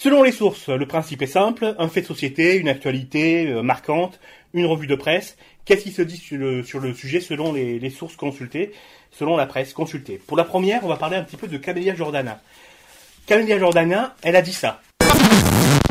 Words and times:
Selon 0.00 0.22
les 0.22 0.30
sources, 0.30 0.68
le 0.68 0.86
principe 0.86 1.22
est 1.22 1.26
simple, 1.26 1.74
un 1.76 1.88
fait 1.88 2.02
de 2.02 2.06
société, 2.06 2.54
une 2.54 2.68
actualité 2.68 3.48
euh, 3.48 3.62
marquante, 3.62 4.20
une 4.54 4.64
revue 4.64 4.86
de 4.86 4.94
presse. 4.94 5.36
Qu'est-ce 5.64 5.82
qui 5.82 5.90
se 5.90 6.02
dit 6.02 6.16
sur 6.16 6.38
le, 6.78 6.94
sujet 6.94 7.18
selon 7.18 7.52
les, 7.52 7.90
sources 7.90 8.14
consultées, 8.14 8.70
selon 9.10 9.36
la 9.36 9.46
presse 9.46 9.72
consultée? 9.72 10.22
Pour 10.24 10.36
la 10.36 10.44
première, 10.44 10.84
on 10.84 10.88
va 10.88 10.94
parler 10.94 11.16
un 11.16 11.24
petit 11.24 11.36
peu 11.36 11.48
de 11.48 11.56
Camélia 11.56 11.96
Jordana. 11.96 12.40
Camélia 13.26 13.58
Jordana, 13.58 14.14
elle 14.22 14.36
a 14.36 14.42
dit 14.42 14.52
ça. 14.52 14.80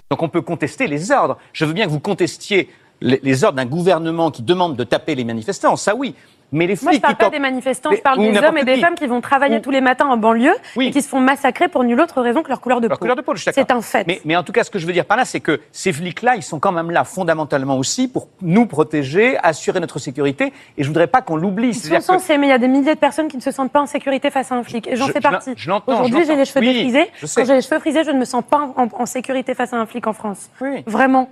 Donc 0.09 0.23
on 0.23 0.29
peut 0.29 0.41
contester 0.41 0.87
les 0.87 1.12
ordres. 1.12 1.37
Je 1.51 1.65
veux 1.65 1.73
bien 1.73 1.84
que 1.84 1.91
vous 1.91 1.99
contestiez 1.99 2.70
les 3.01 3.43
ordres 3.43 3.57
d'un 3.57 3.65
gouvernement 3.65 4.31
qui 4.31 4.41
demande 4.41 4.77
de 4.77 4.85
taper 4.85 5.15
les 5.15 5.26
manifestants, 5.26 5.76
ça 5.76 5.95
oui. 5.95 6.15
Mais 6.53 6.65
les 6.65 6.75
Moi, 6.81 6.93
je 6.93 6.97
flics 6.97 7.01
parle 7.01 7.15
pas 7.17 7.29
des 7.29 7.39
manifestants, 7.39 7.91
je 7.91 7.97
parle 8.01 8.19
des 8.19 8.37
hommes 8.37 8.57
et 8.57 8.63
des 8.63 8.75
qui. 8.75 8.79
femmes 8.81 8.95
qui 8.95 9.05
vont 9.05 9.19
travailler 9.19 9.57
Ou- 9.57 9.61
tous 9.61 9.69
les 9.71 9.81
matins 9.81 10.05
en 10.07 10.15
banlieue 10.15 10.55
Oui. 10.77 10.87
et 10.87 10.91
qui 10.91 11.01
se 11.01 11.09
font 11.09 11.20
massacrer 11.20 11.67
pour 11.67 11.83
nulle 11.83 11.99
autre 11.99 12.21
raison 12.21 12.41
que 12.41 12.47
leur 12.47 12.61
couleur 12.61 12.79
de 12.79 12.87
leur 12.87 12.97
peau. 12.97 13.01
couleur 13.01 13.17
de 13.17 13.21
peau. 13.21 13.35
C'est 13.35 13.70
un 13.70 13.81
fait. 13.81 14.07
Mais, 14.07 14.21
mais 14.23 14.35
en 14.37 14.43
tout 14.43 14.54
cas, 14.54 14.63
ce 14.63 14.71
que 14.71 14.79
je 14.79 14.87
veux 14.87 14.93
dire 14.93 15.04
par 15.04 15.17
là, 15.17 15.26
c'est 15.26 15.41
que 15.41 15.59
ces 15.73 15.91
flics-là, 15.91 16.35
ils 16.37 16.43
sont 16.43 16.59
quand 16.59 16.71
même 16.71 16.89
là 16.89 17.04
fondamentalement 17.04 17.77
aussi 17.77 18.07
pour 18.07 18.29
nous 18.41 18.65
protéger, 18.65 19.37
assurer 19.43 19.81
notre 19.81 19.99
sécurité. 19.99 20.54
Et 20.77 20.84
je 20.84 20.87
voudrais 20.87 21.07
pas 21.07 21.21
qu'on 21.21 21.35
l'oublie. 21.35 21.67
Ils 21.70 21.73
sont 21.73 21.81
C'est-à-dire 21.81 21.99
que- 21.99 22.05
censés, 22.05 22.37
mais 22.37 22.48
il 22.48 22.51
y 22.51 22.54
a 22.54 22.57
des 22.59 22.70
milliers 22.70 22.95
de 22.95 22.99
personnes 22.99 23.27
qui 23.27 23.35
ne 23.35 23.41
se 23.41 23.51
sentent 23.51 23.71
pas 23.73 23.82
en 23.82 23.85
sécurité 23.85 24.32
face 24.32 24.49
à 24.51 24.55
un 24.55 24.63
flic. 24.63 24.87
Et 24.87 24.95
j'en 24.95 25.07
Je- 25.07 25.11
fais 25.11 25.20
partie. 25.20 25.51
je 25.57 25.70
l'entends, 25.70 25.91
je 25.91 25.98
Aujourd'hui, 26.04 26.26
j'ai 26.26 26.35
les 26.37 26.45
cheveux 26.45 26.61
Oui, 26.61 26.91
sais. 27.27 27.41
Quand 27.41 27.45
j'ai 27.45 27.55
les 27.55 27.61
cheveux 27.61 27.79
frisés, 27.79 28.05
je 28.05 28.11
ne 28.11 28.20
me 28.20 28.26
sens 28.26 28.43
pas 28.49 28.71
en, 28.77 28.87
en 28.93 29.05
sécurité 29.05 29.54
face 29.54 29.73
à 29.73 29.77
un 29.77 29.85
flic 29.85 30.07
en 30.07 30.13
France. 30.13 30.49
Oui. 30.61 30.84
Vraiment. 30.85 31.29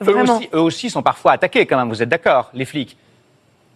eux 0.00 0.04
Vraiment. 0.04 0.36
aussi, 0.38 0.48
eux 0.54 0.60
aussi 0.60 0.88
sont 0.90 1.02
parfois 1.02 1.32
attaqués 1.32 1.66
quand 1.66 1.76
même. 1.76 1.88
Vous 1.90 2.02
êtes 2.02 2.08
d'accord, 2.08 2.50
les 2.54 2.64
flics 2.64 2.96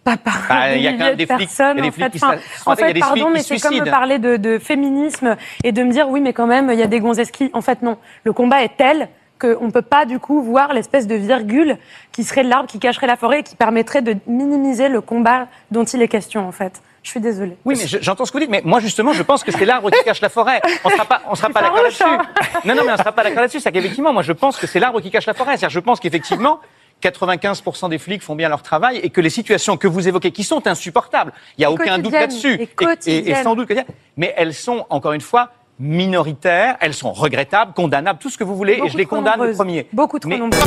Pas 0.03 0.17
par 0.17 0.33
Bah, 0.49 0.75
y 0.75 0.85
a 0.87 0.91
quand 0.91 0.97
même 0.99 1.11
de 1.11 1.17
des 1.17 1.25
flics- 1.25 1.37
personnes, 1.37 1.77
y 1.77 1.79
a 1.79 1.83
des 1.83 1.87
en 1.87 1.91
fait. 1.91 2.09
qui 2.09 2.19
se- 2.19 2.25
Enfin, 2.25 2.35
en 2.65 2.75
fait, 2.75 2.99
pardon, 2.99 3.29
mais 3.31 3.41
c'est 3.41 3.57
comme 3.59 3.75
me 3.77 3.85
parler 3.89 4.19
de, 4.19 4.35
de 4.37 4.59
féminisme 4.59 5.37
et 5.63 5.71
de 5.71 5.81
me 5.83 5.91
dire 5.91 6.09
oui, 6.09 6.19
mais 6.19 6.33
quand 6.33 6.47
même, 6.47 6.69
il 6.71 6.77
y 6.79 6.83
a 6.83 6.87
des 6.87 6.99
gonzesses 6.99 7.31
qui... 7.31 7.49
En 7.53 7.61
fait, 7.61 7.81
non. 7.81 7.97
Le 8.25 8.33
combat 8.33 8.63
est 8.63 8.75
tel 8.77 9.07
qu'on 9.39 9.65
ne 9.67 9.71
peut 9.71 9.81
pas, 9.81 10.05
du 10.05 10.19
coup, 10.19 10.41
voir 10.41 10.73
l'espèce 10.73 11.07
de 11.07 11.15
virgule 11.15 11.77
qui 12.11 12.23
serait 12.25 12.43
l'arbre 12.43 12.67
qui 12.67 12.79
cacherait 12.79 13.07
la 13.07 13.15
forêt 13.15 13.39
et 13.39 13.43
qui 13.43 13.55
permettrait 13.55 14.01
de 14.01 14.15
minimiser 14.27 14.89
le 14.89 14.99
combat 15.01 15.47
dont 15.71 15.83
il 15.85 16.01
est 16.01 16.07
question, 16.09 16.47
en 16.47 16.51
fait. 16.51 16.81
Je 17.01 17.09
suis 17.09 17.19
désolée. 17.19 17.57
Oui, 17.65 17.75
mais 17.77 17.87
je- 17.87 17.97
j'entends 18.01 18.23
ce 18.25 18.31
que 18.31 18.37
vous 18.37 18.41
dites, 18.43 18.49
mais 18.51 18.61
moi 18.63 18.79
justement, 18.79 19.11
je 19.13 19.23
pense 19.23 19.43
que 19.43 19.51
c'est 19.51 19.65
l'arbre 19.65 19.89
qui 19.89 20.03
cache 20.05 20.21
la 20.21 20.29
forêt. 20.29 20.61
On 20.85 20.89
sera 20.89 21.03
pas, 21.05 21.21
on 21.29 21.35
sera 21.35 21.49
pas 21.49 21.61
d'accord 21.61 21.83
là-dessus. 21.83 22.03
hein. 22.05 22.19
Non, 22.63 22.75
non, 22.75 22.83
mais 22.85 22.93
on 22.93 22.97
sera 22.97 23.11
pas 23.11 23.23
d'accord 23.23 23.41
là-dessus. 23.41 23.59
C'est 23.59 23.71
qu'effectivement, 23.73 24.13
moi, 24.13 24.21
je 24.21 24.31
pense 24.31 24.57
que 24.57 24.67
c'est 24.67 24.79
l'arbre 24.79 25.01
qui 25.01 25.11
cache 25.11 25.25
la 25.25 25.33
forêt. 25.33 25.51
C'est-à-dire, 25.57 25.69
je 25.69 25.79
pense 25.81 25.99
qu'effectivement. 25.99 26.59
95% 27.03 27.89
des 27.89 27.97
flics 27.97 28.21
font 28.21 28.35
bien 28.35 28.49
leur 28.49 28.61
travail 28.63 28.97
et 28.97 29.09
que 29.09 29.21
les 29.21 29.29
situations 29.29 29.77
que 29.77 29.87
vous 29.87 30.07
évoquez, 30.07 30.31
qui 30.31 30.43
sont 30.43 30.65
insupportables, 30.67 31.33
il 31.57 31.61
n'y 31.61 31.65
a 31.65 31.69
Et 31.69 31.73
aucun 31.73 31.99
doute 31.99 32.13
là-dessus. 32.13 32.53
et 32.55 32.61
Et, 32.61 32.63
et 32.63 32.67
quotidiennes. 32.67 33.43
sans 33.43 33.55
doute, 33.55 33.71
mais 34.17 34.33
elles 34.37 34.53
sont, 34.53 34.85
encore 34.89 35.13
une 35.13 35.21
fois, 35.21 35.51
minoritaires, 35.79 36.77
elles 36.81 36.93
sont 36.93 37.11
regrettables, 37.13 37.73
condamnables, 37.73 38.19
tout 38.19 38.29
ce 38.29 38.37
que 38.37 38.43
vous 38.43 38.55
voulez, 38.55 38.79
et 38.83 38.89
je 38.89 38.97
les 38.97 39.05
condamne 39.05 39.37
nombreuses. 39.37 39.55
premier. 39.57 39.87
Beaucoup 39.93 40.19
trop 40.19 40.29
Mais- 40.29 40.37
nombreuses. 40.37 40.63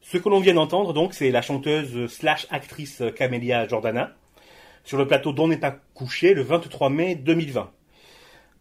Ce 0.00 0.18
que 0.18 0.28
l'on 0.28 0.38
vient 0.40 0.54
d'entendre, 0.54 0.92
donc, 0.92 1.14
c'est 1.14 1.30
la 1.32 1.42
chanteuse 1.42 2.06
slash 2.08 2.46
actrice 2.50 3.02
Camélia 3.16 3.66
Jordana 3.66 4.10
sur 4.84 4.98
le 4.98 5.06
plateau 5.08 5.32
d'On 5.32 5.48
n'est 5.48 5.56
pas 5.56 5.74
couché 5.94 6.32
le 6.34 6.42
23 6.42 6.90
mai 6.90 7.16
2020. 7.16 7.70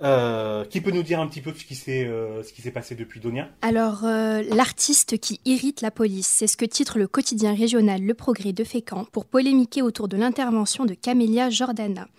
Euh, 0.01 0.65
qui 0.65 0.81
peut 0.81 0.91
nous 0.91 1.03
dire 1.03 1.21
un 1.21 1.27
petit 1.27 1.39
peu 1.39 1.51
euh, 1.51 2.43
ce 2.43 2.51
qui 2.51 2.61
s'est 2.61 2.71
passé 2.71 2.95
depuis 2.95 3.21
Donia? 3.21 3.47
Alors, 3.61 4.03
euh, 4.03 4.43
l'artiste 4.49 5.17
qui 5.17 5.39
irrite 5.45 5.79
la 5.81 5.89
police, 5.89 6.27
c'est 6.27 6.47
ce 6.47 6.57
que 6.57 6.65
titre 6.65 6.99
le 6.99 7.07
quotidien 7.07 7.55
régional 7.55 8.01
Le 8.01 8.13
Progrès 8.13 8.51
de 8.51 8.65
Fécamp 8.65 9.05
pour 9.05 9.25
polémiquer 9.25 9.81
autour 9.81 10.09
de 10.09 10.17
l'intervention 10.17 10.83
de 10.83 10.95
Camélia 10.95 11.49
Jordana. 11.49 12.09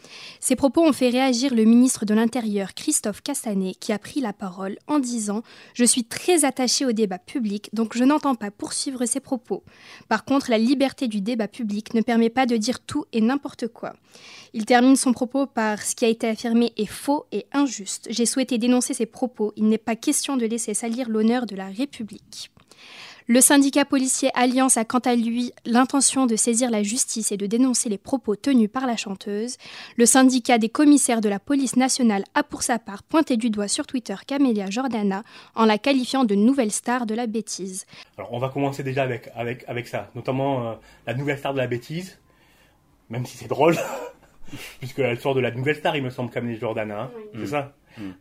Ces 0.40 0.56
propos 0.56 0.86
ont 0.86 0.94
fait 0.94 1.10
réagir 1.10 1.54
le 1.54 1.64
ministre 1.64 2.06
de 2.06 2.14
l'Intérieur, 2.14 2.72
Christophe 2.72 3.22
Castanet, 3.22 3.74
qui 3.78 3.92
a 3.92 3.98
pris 3.98 4.20
la 4.20 4.32
parole 4.32 4.78
en 4.86 4.98
disant 4.98 5.42
«Je 5.74 5.84
suis 5.84 6.04
très 6.04 6.46
attaché 6.46 6.86
au 6.86 6.92
débat 6.92 7.18
public, 7.18 7.68
donc 7.74 7.94
je 7.94 8.04
n'entends 8.04 8.36
pas 8.36 8.50
poursuivre 8.50 9.04
ces 9.04 9.20
propos. 9.20 9.64
Par 10.08 10.24
contre, 10.24 10.50
la 10.50 10.58
liberté 10.58 11.08
du 11.08 11.20
débat 11.20 11.48
public 11.48 11.92
ne 11.92 12.00
permet 12.00 12.30
pas 12.30 12.46
de 12.46 12.56
dire 12.56 12.80
tout 12.80 13.04
et 13.12 13.20
n'importe 13.20 13.68
quoi.» 13.68 13.92
Il 14.54 14.64
termine 14.64 14.96
son 14.96 15.12
propos 15.12 15.44
par 15.44 15.82
Ce 15.82 15.94
qui 15.94 16.06
a 16.06 16.08
été 16.08 16.26
affirmé 16.26 16.72
est 16.78 16.86
faux 16.86 17.26
et 17.30 17.44
injuste. 17.52 17.66
J'ai 18.08 18.26
souhaité 18.26 18.58
dénoncer 18.58 18.94
ces 18.94 19.06
propos. 19.06 19.52
Il 19.56 19.68
n'est 19.68 19.78
pas 19.78 19.96
question 19.96 20.36
de 20.36 20.46
laisser 20.46 20.74
salir 20.74 21.08
l'honneur 21.08 21.46
de 21.46 21.56
la 21.56 21.66
République. 21.66 22.50
Le 23.28 23.40
syndicat 23.40 23.84
policier 23.84 24.30
Alliance 24.34 24.76
a 24.76 24.84
quant 24.84 25.00
à 25.00 25.16
lui 25.16 25.52
l'intention 25.64 26.26
de 26.26 26.36
saisir 26.36 26.70
la 26.70 26.84
justice 26.84 27.32
et 27.32 27.36
de 27.36 27.46
dénoncer 27.46 27.88
les 27.88 27.98
propos 27.98 28.36
tenus 28.36 28.70
par 28.70 28.86
la 28.86 28.96
chanteuse. 28.96 29.56
Le 29.96 30.06
syndicat 30.06 30.58
des 30.58 30.68
commissaires 30.68 31.20
de 31.20 31.28
la 31.28 31.40
police 31.40 31.74
nationale 31.74 32.22
a 32.34 32.44
pour 32.44 32.62
sa 32.62 32.78
part 32.78 33.02
pointé 33.02 33.36
du 33.36 33.50
doigt 33.50 33.66
sur 33.66 33.84
Twitter 33.84 34.14
Camélia 34.28 34.70
Jordana 34.70 35.24
en 35.56 35.64
la 35.64 35.76
qualifiant 35.76 36.22
de 36.22 36.36
nouvelle 36.36 36.70
star 36.70 37.04
de 37.04 37.16
la 37.16 37.26
bêtise. 37.26 37.84
Alors, 38.16 38.32
on 38.32 38.38
va 38.38 38.48
commencer 38.48 38.84
déjà 38.84 39.02
avec 39.02 39.28
avec 39.34 39.64
avec 39.66 39.88
ça, 39.88 40.08
notamment 40.14 40.64
euh, 40.64 40.74
la 41.08 41.14
nouvelle 41.14 41.38
star 41.38 41.52
de 41.52 41.58
la 41.58 41.66
bêtise, 41.66 42.20
même 43.10 43.26
si 43.26 43.36
c'est 43.36 43.48
drôle, 43.48 43.76
puisque 44.78 44.98
elle 44.98 45.18
sort 45.18 45.34
de 45.34 45.40
la 45.40 45.50
nouvelle 45.50 45.76
star, 45.76 45.96
il 45.96 46.02
me 46.02 46.10
semble, 46.10 46.30
Camélia 46.30 46.58
Jordana, 46.58 47.02
hein, 47.02 47.10
c'est 47.34 47.46
ça 47.46 47.72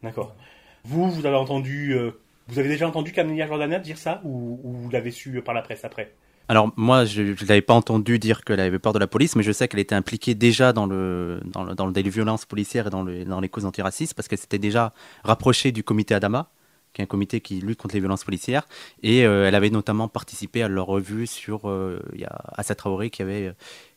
D'accord. 0.04 0.36
Vous, 0.84 1.10
vous 1.10 1.26
avez 1.26 1.36
entendu, 1.36 1.94
euh, 1.94 2.12
vous 2.48 2.60
avez 2.60 2.70
déjà 2.70 2.88
entendu 2.88 3.12
Camélia 3.12 3.48
Jordana 3.48 3.80
dire 3.80 3.98
ça, 3.98 4.22
ou, 4.24 4.60
ou 4.64 4.74
vous 4.74 4.90
l'avez 4.90 5.12
su 5.12 5.42
par 5.42 5.54
la 5.54 5.62
presse 5.62 5.84
après 5.84 6.14
Alors 6.48 6.72
moi, 6.78 7.06
je 7.06 7.22
ne 7.24 7.48
l'avais 7.48 7.62
pas 7.62 7.74
entendu 7.74 8.20
dire 8.20 8.44
qu'elle 8.44 8.60
avait 8.60 8.80
peur 8.80 8.94
de 8.94 9.00
la 9.00 9.08
police, 9.08 9.36
mais 9.36 9.44
je 9.44 9.52
sais 9.52 9.68
qu'elle 9.68 9.80
était 9.80 9.96
impliquée 9.96 10.36
déjà 10.36 10.74
dans 10.74 10.86
le 10.86 11.42
dans 11.46 11.64
le, 11.64 11.76
dans 11.76 11.88
le 11.88 11.92
délit 11.92 12.10
de 12.10 12.14
violence 12.14 12.46
policière 12.46 12.88
et 12.88 12.90
dans, 12.90 13.04
le, 13.04 13.26
dans 13.26 13.40
les 13.40 13.50
causes 13.50 13.66
antiracistes, 13.66 14.14
parce 14.14 14.28
qu'elle 14.28 14.40
s'était 14.40 14.60
déjà 14.60 14.94
rapprochée 15.24 15.72
du 15.72 15.84
comité 15.84 16.14
Adama, 16.14 16.52
qui 16.94 17.02
est 17.02 17.04
un 17.04 17.08
comité 17.08 17.42
qui 17.42 17.60
lutte 17.60 17.82
contre 17.82 17.96
les 17.96 18.00
violences 18.00 18.24
policières, 18.24 18.68
et 19.02 19.26
euh, 19.26 19.48
elle 19.48 19.56
avait 19.56 19.72
notamment 19.72 20.08
participé 20.08 20.62
à 20.62 20.68
leur 20.68 20.86
revue 20.86 21.28
sur 21.28 21.68
euh, 21.68 22.00
il 22.14 22.22
y 22.22 22.26
a 22.26 22.42
Assa 22.56 22.76
Traoré 22.76 23.10
qui 23.10 23.24
avait 23.24 23.54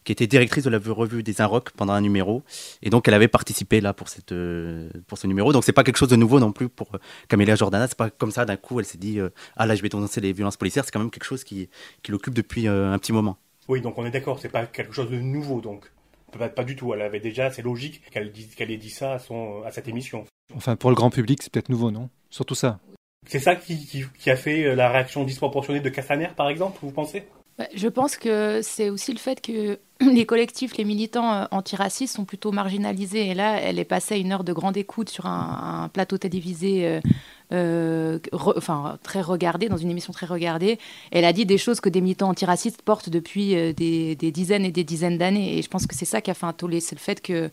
qui 0.09 0.13
était 0.13 0.27
directrice 0.27 0.65
de 0.65 0.71
la 0.71 0.79
revue 0.79 1.23
des 1.23 1.43
Inrocks 1.43 1.69
pendant 1.73 1.93
un 1.93 2.01
numéro, 2.01 2.43
et 2.81 2.89
donc 2.89 3.07
elle 3.07 3.13
avait 3.13 3.29
participé 3.29 3.83
là 3.83 3.93
pour 3.93 4.09
cette 4.09 4.33
euh, 4.33 4.89
pour 5.07 5.19
ce 5.19 5.27
numéro. 5.27 5.53
Donc 5.53 5.65
c'est 5.65 5.75
pas 5.75 5.85
quelque 5.85 5.99
chose 5.99 6.09
de 6.09 6.17
nouveau 6.17 6.41
non 6.41 6.51
plus 6.51 6.71
pour 6.71 6.95
euh, 6.95 6.99
Camélia 7.29 7.57
Jordana. 7.57 7.87
C'est 7.89 7.99
pas 7.99 8.09
comme 8.09 8.31
ça 8.31 8.47
d'un 8.47 8.57
coup 8.57 8.81
elle 8.81 8.87
s'est 8.87 8.97
dit 8.97 9.21
euh, 9.21 9.29
ah 9.59 9.67
là 9.67 9.75
je 9.75 9.83
vais 9.83 9.91
dénoncer 9.91 10.23
les 10.23 10.33
violences 10.33 10.57
policières. 10.57 10.87
C'est 10.87 10.93
quand 10.93 10.99
même 10.99 11.11
quelque 11.11 11.27
chose 11.27 11.45
qui 11.45 11.69
qui 12.03 12.11
l'occupe 12.11 12.33
depuis 12.33 12.69
euh, 12.69 12.91
un 12.91 12.99
petit 12.99 13.13
moment. 13.13 13.37
Oui, 13.69 13.83
donc 13.83 13.99
on 13.99 14.07
est 14.07 14.11
d'accord, 14.11 14.39
c'est 14.39 14.49
pas 14.49 14.65
quelque 14.65 14.95
chose 14.95 15.11
de 15.11 15.19
nouveau, 15.19 15.61
donc 15.61 15.93
pas, 16.39 16.49
pas 16.49 16.65
du 16.65 16.75
tout. 16.75 16.95
Elle 16.95 17.03
avait 17.03 17.21
déjà, 17.21 17.51
c'est 17.51 17.61
logique 17.61 18.01
qu'elle 18.11 18.33
qu'elle 18.33 18.71
ait 18.71 18.79
dit 18.79 18.89
ça 18.89 19.13
à 19.13 19.19
son 19.19 19.63
à 19.67 19.73
cette 19.73 19.89
émission. 19.89 20.25
Enfin, 20.57 20.77
pour 20.77 20.89
le 20.89 20.97
grand 20.97 21.11
public, 21.11 21.43
c'est 21.43 21.53
peut-être 21.53 21.69
nouveau, 21.69 21.91
non? 21.91 22.09
Surtout 22.31 22.55
ça. 22.55 22.81
C'est 23.27 23.41
ça 23.41 23.57
qui, 23.57 23.85
qui, 23.85 24.05
qui 24.19 24.31
a 24.31 24.37
fait 24.37 24.75
la 24.75 24.89
réaction 24.89 25.25
disproportionnée 25.25 25.81
de 25.81 25.91
Castaner, 25.91 26.29
par 26.35 26.49
exemple, 26.49 26.79
vous 26.81 26.93
pensez? 26.93 27.25
Je 27.75 27.89
pense 27.89 28.17
que 28.17 28.61
c'est 28.63 28.89
aussi 28.89 29.13
le 29.13 29.19
fait 29.19 29.41
que 29.41 29.79
les 30.01 30.27
collectifs, 30.27 30.77
les 30.77 30.85
militants 30.85 31.33
euh, 31.33 31.45
antiracistes 31.51 32.15
sont 32.15 32.25
plutôt 32.25 32.53
marginalisés. 32.53 33.29
Et 33.29 33.35
là, 33.35 33.61
elle 33.61 33.79
est 33.79 33.85
passée 33.85 34.19
une 34.19 34.33
heure 34.33 34.45
de 34.45 34.53
grande 34.53 34.77
écoute 34.77 35.09
sur 35.09 35.27
un, 35.27 35.91
plateau 35.93 36.19
télévisé, 36.19 36.87
euh, 36.87 37.01
euh, 37.53 38.19
enfin 38.33 38.99
très 39.03 39.21
regardé, 39.21 39.69
dans 39.69 39.77
une 39.77 39.91
émission 39.91 40.13
très 40.13 40.27
regardée. 40.27 40.79
Elle 41.11 41.25
a 41.25 41.33
dit 41.33 41.47
des 41.47 41.59
choses 41.59 41.81
que 41.81 41.89
des 41.89 42.01
militants 42.01 42.29
antiracistes 42.29 42.83
portent 42.83 43.09
depuis 43.09 43.75
des, 43.75 44.15
dizaines 44.15 44.65
et 44.65 44.71
des 44.71 44.85
dizaines 44.85 45.19
d'années. 45.19 45.59
Et 45.59 45.63
je 45.63 45.69
pense 45.69 45.87
que 45.87 45.97
c'est 45.97 46.05
ça 46.05 46.21
qui 46.21 46.31
a 46.31 46.35
fait 46.35 46.47
un 46.47 46.53
tollé, 46.53 46.81
c'est 46.81 46.95
le 46.95 47.01
fait 47.01 47.21
que 47.21 47.51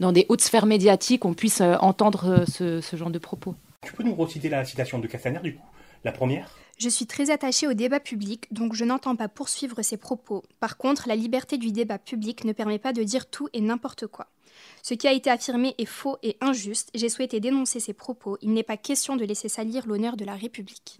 dans 0.00 0.10
des 0.10 0.26
hautes 0.28 0.40
sphères 0.40 0.66
médiatiques, 0.66 1.24
on 1.24 1.34
puisse 1.34 1.60
entendre 1.60 2.44
ce, 2.48 2.80
ce 2.80 2.96
genre 2.96 3.10
de 3.10 3.18
propos. 3.18 3.54
Tu 3.82 3.92
peux 3.92 4.02
nous 4.02 4.14
reciter 4.14 4.48
la 4.48 4.64
citation 4.64 4.98
de 4.98 5.06
Castaner, 5.06 5.38
du 5.40 5.54
coup? 5.54 5.62
La 6.04 6.12
première? 6.12 6.50
Je 6.76 6.88
suis 6.88 7.06
très 7.06 7.30
attachée 7.30 7.66
au 7.66 7.72
débat 7.72 8.00
public, 8.00 8.46
donc 8.50 8.74
je 8.74 8.84
n'entends 8.84 9.16
pas 9.16 9.28
poursuivre 9.28 9.80
ces 9.82 9.96
propos. 9.96 10.42
Par 10.60 10.76
contre, 10.76 11.08
la 11.08 11.14
liberté 11.14 11.56
du 11.56 11.70
débat 11.70 11.98
public 11.98 12.44
ne 12.44 12.52
permet 12.52 12.78
pas 12.78 12.92
de 12.92 13.02
dire 13.02 13.26
tout 13.26 13.48
et 13.52 13.60
n'importe 13.60 14.06
quoi. 14.08 14.26
Ce 14.82 14.94
qui 14.94 15.06
a 15.06 15.12
été 15.12 15.30
affirmé 15.30 15.74
est 15.78 15.84
faux 15.84 16.18
et 16.22 16.36
injuste. 16.40 16.90
J'ai 16.94 17.08
souhaité 17.08 17.40
dénoncer 17.40 17.80
ces 17.80 17.92
propos. 17.92 18.38
Il 18.42 18.52
n'est 18.52 18.64
pas 18.64 18.76
question 18.76 19.16
de 19.16 19.24
laisser 19.24 19.48
salir 19.48 19.86
l'honneur 19.86 20.16
de 20.16 20.24
la 20.24 20.34
République. 20.34 20.98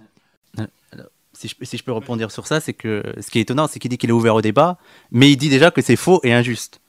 Si 1.32 1.48
je, 1.48 1.54
si 1.62 1.76
je 1.76 1.82
peux 1.82 1.92
répondre 1.92 2.30
sur 2.30 2.46
ça, 2.46 2.60
c'est 2.60 2.72
que 2.72 3.02
ce 3.20 3.28
qui 3.28 3.38
est 3.38 3.42
étonnant, 3.42 3.66
c'est 3.66 3.80
qu'il 3.80 3.90
dit 3.90 3.98
qu'il 3.98 4.10
est 4.10 4.12
ouvert 4.12 4.36
au 4.36 4.42
débat, 4.42 4.78
mais 5.10 5.30
il 5.32 5.36
dit 5.36 5.48
déjà 5.48 5.72
que 5.72 5.82
c'est 5.82 5.96
faux 5.96 6.20
et 6.22 6.32
injuste. 6.32 6.80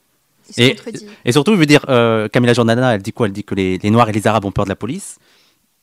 Et, 0.58 1.32
surtout, 1.32 1.54
je 1.54 1.58
veux 1.58 1.66
dire, 1.66 1.84
euh, 1.90 2.28
Camilla 2.28 2.54
Jordana, 2.54 2.94
elle 2.94 3.02
dit 3.02 3.12
quoi? 3.12 3.26
Elle 3.26 3.34
dit 3.34 3.44
que 3.44 3.56
les, 3.56 3.80
les 3.80 3.90
Noirs 3.90 4.10
et 4.10 4.12
les 4.12 4.28
Arabes 4.28 4.46
ont 4.46 4.52
peur 4.52 4.66
de 4.66 4.70
la 4.70 4.76
police. 4.76 5.18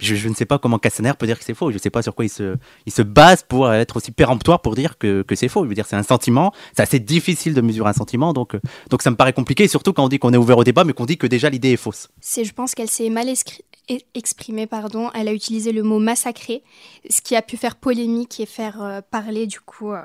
Je, 0.03 0.29
ne 0.29 0.35
sais 0.35 0.47
pas 0.47 0.59
comment 0.59 0.79
Castaner 0.79 1.13
peut 1.19 1.27
dire 1.27 1.39
que 1.39 1.45
c'est 1.45 1.55
faux. 1.55 1.71
Je 1.71 1.77
ne 1.77 1.81
sais 1.81 1.91
pas 1.91 2.03
sur 2.03 2.15
quoi 2.15 2.25
il 2.25 2.29
se, 2.29 2.57
il 2.87 2.93
se 2.93 3.03
base 3.03 3.45
pour 3.45 3.73
être 3.73 3.97
aussi 3.97 4.11
péremptoire 4.11 4.61
pour 4.61 4.75
dire 4.75 4.99
que, 4.99 5.23
que 5.23 5.35
c'est 5.35 5.49
faux. 5.49 5.63
Je 5.65 5.69
veux 5.69 5.75
dire, 5.75 5.87
c'est 5.87 5.97
un 5.97 6.03
sentiment. 6.03 6.53
C'est 6.77 6.83
assez 6.83 6.99
difficile 6.99 7.55
de 7.55 7.61
mesurer 7.61 7.91
un 7.91 7.93
sentiment. 7.93 8.33
Donc, 8.33 8.55
euh, 8.55 8.61
donc 8.91 9.03
ça 9.03 9.11
me 9.11 9.17
paraît 9.17 9.33
compliqué, 9.33 9.69
surtout 9.69 9.93
quand 9.93 10.05
on 10.05 10.09
dit 10.09 10.19
qu'on 10.19 10.33
est 10.33 10.37
ouvert 10.37 10.59
au 10.59 10.65
débat, 10.65 10.85
mais 10.85 10.93
qu'on 10.93 11.07
dit 11.07 11.19
que 11.19 11.27
déjà 11.27 11.51
l'idée 11.51 11.73
est 11.73 11.77
fausse. 11.77 12.09
C'est, 12.21 12.45
je 12.45 12.53
pense 12.53 12.75
qu'elle 12.75 12.91
s'est 12.91 13.11
mal 13.11 13.29
e- 13.29 13.99
exprimée, 14.15 14.67
pardon. 14.67 15.11
Elle 15.15 15.29
a 15.29 15.33
utilisé 15.33 15.73
le 15.73 15.83
mot 15.83 15.99
massacré, 15.99 16.63
ce 17.09 17.21
qui 17.21 17.37
a 17.37 17.43
pu 17.43 17.57
faire 17.57 17.77
polémique 17.77 18.41
et 18.41 18.47
faire 18.47 18.83
euh, 18.83 19.01
parler 19.09 19.47
du 19.47 19.61
coup 19.61 19.93
euh, 19.93 20.03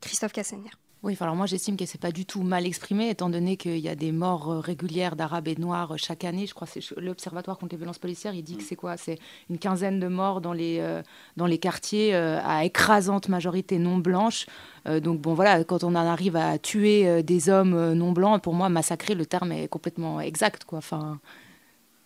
Christophe 0.00 0.32
Castaner. 0.32 0.70
Oui, 1.04 1.16
alors 1.20 1.36
moi 1.36 1.46
j'estime 1.46 1.76
que 1.76 1.86
c'est 1.86 2.00
pas 2.00 2.10
du 2.10 2.26
tout 2.26 2.42
mal 2.42 2.66
exprimé, 2.66 3.08
étant 3.08 3.30
donné 3.30 3.56
qu'il 3.56 3.78
y 3.78 3.88
a 3.88 3.94
des 3.94 4.10
morts 4.10 4.50
euh, 4.50 4.58
régulières 4.58 5.14
d'Arabes 5.14 5.46
et 5.46 5.54
de 5.54 5.60
Noirs 5.60 5.92
euh, 5.92 5.96
chaque 5.96 6.24
année. 6.24 6.44
Je 6.48 6.54
crois 6.54 6.66
que 6.66 7.00
l'Observatoire 7.00 7.56
contre 7.56 7.74
les 7.74 7.78
violences 7.78 8.00
policières, 8.00 8.34
il 8.34 8.42
dit 8.42 8.56
que 8.56 8.64
c'est 8.64 8.74
quoi? 8.74 8.96
C'est 8.96 9.20
une 9.48 9.58
quinzaine 9.58 10.00
de 10.00 10.08
morts 10.08 10.40
dans 10.40 10.52
les, 10.52 10.78
euh, 10.80 11.00
dans 11.36 11.46
les 11.46 11.58
quartiers 11.58 12.14
à 12.16 12.64
écrasante 12.64 13.28
majorité 13.28 13.78
non 13.78 13.98
blanche. 13.98 14.46
donc 14.86 15.20
bon 15.20 15.34
voilà, 15.34 15.62
quand 15.62 15.84
on 15.84 15.88
en 15.88 15.94
arrive 15.96 16.36
à 16.36 16.58
tuer 16.58 17.22
des 17.22 17.48
hommes 17.48 17.92
non 17.92 18.12
blancs, 18.12 18.42
pour 18.42 18.54
moi 18.54 18.68
massacrer, 18.68 19.14
le 19.14 19.26
terme 19.26 19.52
est 19.52 19.68
complètement 19.68 20.20
exact. 20.20 20.64
Quoi. 20.64 20.78
Enfin, 20.78 21.20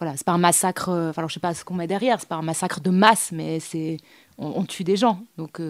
voilà, 0.00 0.16
c'est 0.16 0.26
pas 0.26 0.32
un 0.32 0.38
massacre, 0.38 0.90
enfin 0.90 1.26
je 1.28 1.34
sais 1.34 1.40
pas 1.40 1.54
ce 1.54 1.64
qu'on 1.64 1.74
met 1.74 1.86
derrière, 1.86 2.20
c'est 2.20 2.28
pas 2.28 2.36
un 2.36 2.42
massacre 2.42 2.80
de 2.80 2.90
masse, 2.90 3.32
mais 3.32 3.60
c'est 3.60 3.98
on, 4.38 4.64
tue 4.64 4.84
des 4.84 4.96
gens. 4.96 5.20
Donc 5.38 5.60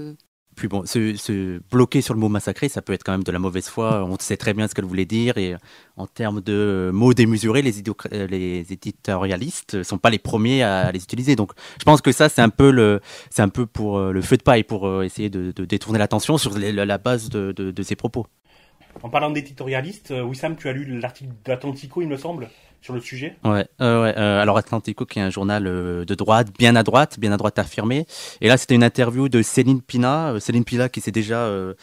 puis 0.55 0.69
bon, 0.69 0.85
se, 0.85 1.61
bloquer 1.71 2.03
sur 2.03 2.15
le 2.15 2.21
mot 2.21 2.29
massacré, 2.29 2.69
ça 2.69 2.83
peut 2.83 2.93
être 2.93 3.05
quand 3.05 3.13
même 3.13 3.25
de 3.25 3.33
la 3.33 3.39
mauvaise 3.39 3.69
foi. 3.69 4.05
On 4.05 4.17
sait 4.19 4.37
très 4.37 4.55
bien 4.55 4.69
ce 4.69 4.75
qu'elle 4.75 4.85
voulait 4.85 5.07
dire. 5.07 5.39
Et 5.39 5.57
en 5.97 6.07
termes 6.07 6.41
de 6.41 6.91
mots 6.93 7.15
démesurés, 7.15 7.63
les, 7.63 7.81
euh, 8.13 8.65
éditorialistes 8.71 9.75
ne 9.75 9.83
sont 9.83 9.99
pas 9.99 10.11
les 10.11 10.19
premiers 10.19 10.63
à 10.63 10.93
les 10.93 11.03
utiliser. 11.03 11.37
Donc 11.37 11.53
je 11.79 11.85
pense 11.85 12.03
que 12.03 12.13
ça, 12.13 12.29
c'est 12.29 12.43
un 12.43 12.51
peu, 12.51 12.71
le, 12.71 13.01
un 13.39 13.49
peu 13.49 13.67
pour 13.67 13.99
euh, 13.99 14.13
le 14.13 14.21
feu 14.21 14.37
de 14.37 14.43
paille, 14.43 14.63
pour 14.63 14.87
euh, 14.87 15.03
essayer 15.03 15.31
de, 15.31 15.53
détourner 15.65 15.99
l'attention 15.99 16.39
sur 16.39 16.59
la 16.59 16.99
base 16.99 17.29
de, 17.29 17.53
de, 17.53 17.83
ces 17.83 17.97
propos. 17.97 18.27
En 19.03 19.09
parlant 19.09 19.31
d'éditorialistes, 19.31 20.13
Wissam, 20.25 20.57
tu 20.57 20.69
as 20.69 20.73
lu 20.73 21.01
l'article 21.01 21.33
d'Atlantico, 21.45 22.03
il 22.03 22.09
me 22.09 22.17
semble? 22.17 22.51
Sur 22.83 22.95
le 22.95 23.01
sujet? 23.01 23.37
Ouais, 23.45 23.67
euh, 23.81 24.03
ouais 24.03 24.15
euh, 24.19 24.43
alors 24.43 24.59
Atlantico 24.59 25.07
qui 25.07 25.21
est 25.21 25.23
un 25.23 25.31
journal 25.31 25.67
euh, 25.67 26.05
de 26.05 26.15
droite, 26.15 26.49
bien 26.59 26.75
à 26.75 26.83
droite, 26.83 27.19
bien 27.19 27.33
à 27.33 27.37
droite 27.37 27.59
affirmé. 27.59 28.07
Et 28.41 28.49
là, 28.49 28.57
c'était 28.57 28.75
une 28.75 28.83
interview 28.83 29.29
de 29.29 29.41
Céline 29.41 29.81
Pina, 29.81 30.35
Céline 30.41 30.65
Pina 30.65 30.89
qui 30.89 31.01
s'est 31.01 31.13
déjà 31.13 31.39
euh, 31.39 31.75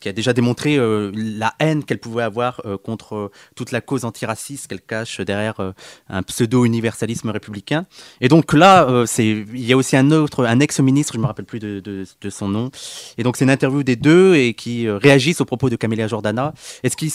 qui 0.00 0.08
a 0.08 0.12
déjà 0.12 0.34
démontré 0.34 0.76
euh, 0.76 1.10
la 1.14 1.54
haine 1.60 1.82
qu'elle 1.82 1.98
pouvait 1.98 2.22
avoir 2.22 2.60
euh, 2.66 2.76
contre 2.76 3.30
toute 3.54 3.72
la 3.72 3.80
cause 3.80 4.04
antiraciste 4.04 4.66
qu'elle 4.66 4.82
cache 4.82 5.20
derrière 5.20 5.72
un 6.08 6.22
pseudo-universalisme 6.22 7.30
républicain. 7.30 7.86
Et 8.20 8.28
donc 8.28 8.52
là, 8.52 9.04
c'est 9.06 9.26
il 9.26 9.64
y 9.64 9.72
a 9.72 9.76
aussi 9.76 9.96
un 9.96 10.10
autre, 10.10 10.44
un 10.44 10.60
ex-ministre, 10.60 11.14
je 11.14 11.18
me 11.18 11.26
rappelle 11.26 11.44
plus 11.44 11.58
de, 11.58 12.04
son 12.28 12.48
nom. 12.48 12.70
Et 13.16 13.22
donc 13.22 13.36
c'est 13.36 13.44
une 13.44 13.50
interview 13.50 13.82
des 13.82 13.96
deux 13.96 14.34
et 14.34 14.54
qui 14.54 14.88
réagissent 14.90 15.40
aux 15.40 15.44
propos 15.44 15.70
de 15.70 15.76
Camélia 15.76 16.06
Jordana. 16.06 16.52
Et 16.82 16.90
ce 16.90 16.96
qui, 16.96 17.06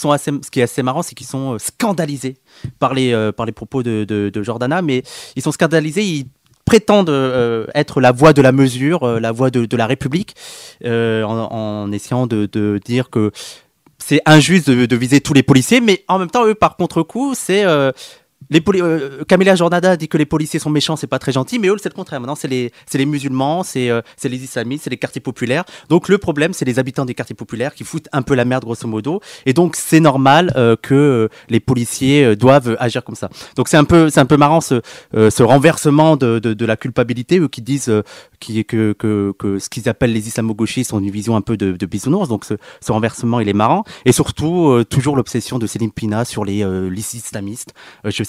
est 0.60 0.64
assez 0.64 0.84
marrant, 0.84 1.04
c'est 1.04 1.16
qu'ils 1.16 1.28
sont 1.28 1.58
scandalisés 1.60 2.38
par 2.80 2.94
les, 2.94 3.32
par 3.36 3.46
les 3.46 3.52
propos 3.52 3.84
de, 3.84 4.32
Jordana, 4.44 4.82
mais 4.82 5.04
ils 5.36 5.42
sont 5.42 5.52
scandalisés, 5.52 6.26
prétendent 6.70 7.10
euh, 7.10 7.66
être 7.74 8.00
la 8.00 8.12
voix 8.12 8.32
de 8.32 8.44
la 8.44 8.52
mesure, 8.52 9.02
euh, 9.02 9.20
la 9.20 9.32
voix 9.32 9.50
de, 9.50 9.76
la 9.76 9.88
République, 9.88 10.36
euh, 10.86 11.24
en, 11.24 11.92
essayant 11.92 12.28
de, 12.28 12.80
dire 12.86 13.10
que 13.10 13.32
c'est 13.98 14.22
injuste 14.28 14.70
de, 14.70 14.86
de, 14.86 14.96
viser 14.96 15.20
tous 15.20 15.34
les 15.34 15.42
policiers, 15.42 15.82
mais 15.82 16.04
en 16.08 16.20
même 16.20 16.30
temps, 16.30 16.46
eux, 16.46 16.54
par 16.54 16.78
contre-coup, 16.78 17.34
c'est 17.34 17.66
les 18.50 18.64
euh, 18.82 19.56
Jornada 19.56 19.96
dit 19.96 20.08
que 20.08 20.18
les 20.18 20.26
policiers 20.26 20.60
sont 20.60 20.70
méchants, 20.70 20.96
c'est 20.96 21.08
pas 21.08 21.20
très 21.20 21.32
gentil, 21.32 21.60
mais 21.60 21.68
eux, 21.68 21.76
c'est 21.82 21.90
le 21.90 21.96
contraire. 21.96 22.20
Maintenant, 22.20 22.36
c'est 22.36 22.48
les, 22.48 22.72
les 22.94 23.06
musulmans, 23.06 23.64
euh, 23.76 24.02
c'est 24.18 24.30
les 24.30 24.44
islamistes, 24.44 24.86
c'est 24.86 24.90
les 24.90 24.98
quartiers 24.98 25.22
populaires. 25.22 25.66
Donc, 25.90 26.10
le 26.10 26.18
problème, 26.18 26.54
c'est 26.54 26.66
les 26.66 26.80
habitants 26.80 27.06
des 27.06 27.14
quartiers 27.14 27.36
populaires 27.36 27.76
qui 27.76 27.84
foutent 27.84 28.08
un 28.12 28.22
peu 28.22 28.34
la 28.34 28.46
merde, 28.46 28.64
grosso 28.64 28.88
modo. 28.88 29.22
Et 29.46 29.54
donc, 29.54 29.76
c'est 29.76 30.00
normal 30.00 30.52
euh, 30.56 30.76
que 30.82 31.30
les 31.50 31.60
policiers 31.60 32.36
doivent 32.36 32.76
agir 32.80 33.04
comme 33.04 33.16
ça. 33.16 33.30
Donc, 33.56 33.68
c'est 33.68 33.78
un 33.78 33.84
peu, 33.84 34.10
c'est 34.10 34.20
un 34.20 34.26
peu 34.26 34.38
marrant 34.38 34.62
ce, 34.62 34.82
ce 35.14 35.44
renversement 35.44 36.16
de, 36.16 36.40
de, 36.40 36.66
la 36.66 36.78
culpabilité, 36.78 37.40
eux 37.40 37.48
qui 37.48 37.62
disent 37.62 37.92
qui, 38.40 38.64
que, 38.66 38.94
que, 38.94 39.34
que 39.38 39.60
ce 39.60 39.70
qu'ils 39.70 39.90
appellent 39.90 40.14
les 40.14 40.28
islamo-gauchistes 40.28 40.94
ont 40.94 41.00
une 41.00 41.12
vision 41.12 41.36
un 41.36 41.42
peu 41.42 41.58
de, 41.58 41.86
bisounours. 41.86 42.30
Donc, 42.30 42.46
ce, 42.46 42.56
renversement, 42.92 43.40
il 43.40 43.50
est 43.50 43.54
marrant. 43.54 43.84
Et 44.06 44.12
surtout, 44.12 44.84
toujours 44.90 45.16
l'obsession 45.16 45.60
de 45.60 45.68
Céline 45.68 45.92
Pina 45.92 46.26
sur 46.26 46.46
les, 46.46 46.64
islamistes. 47.14 47.74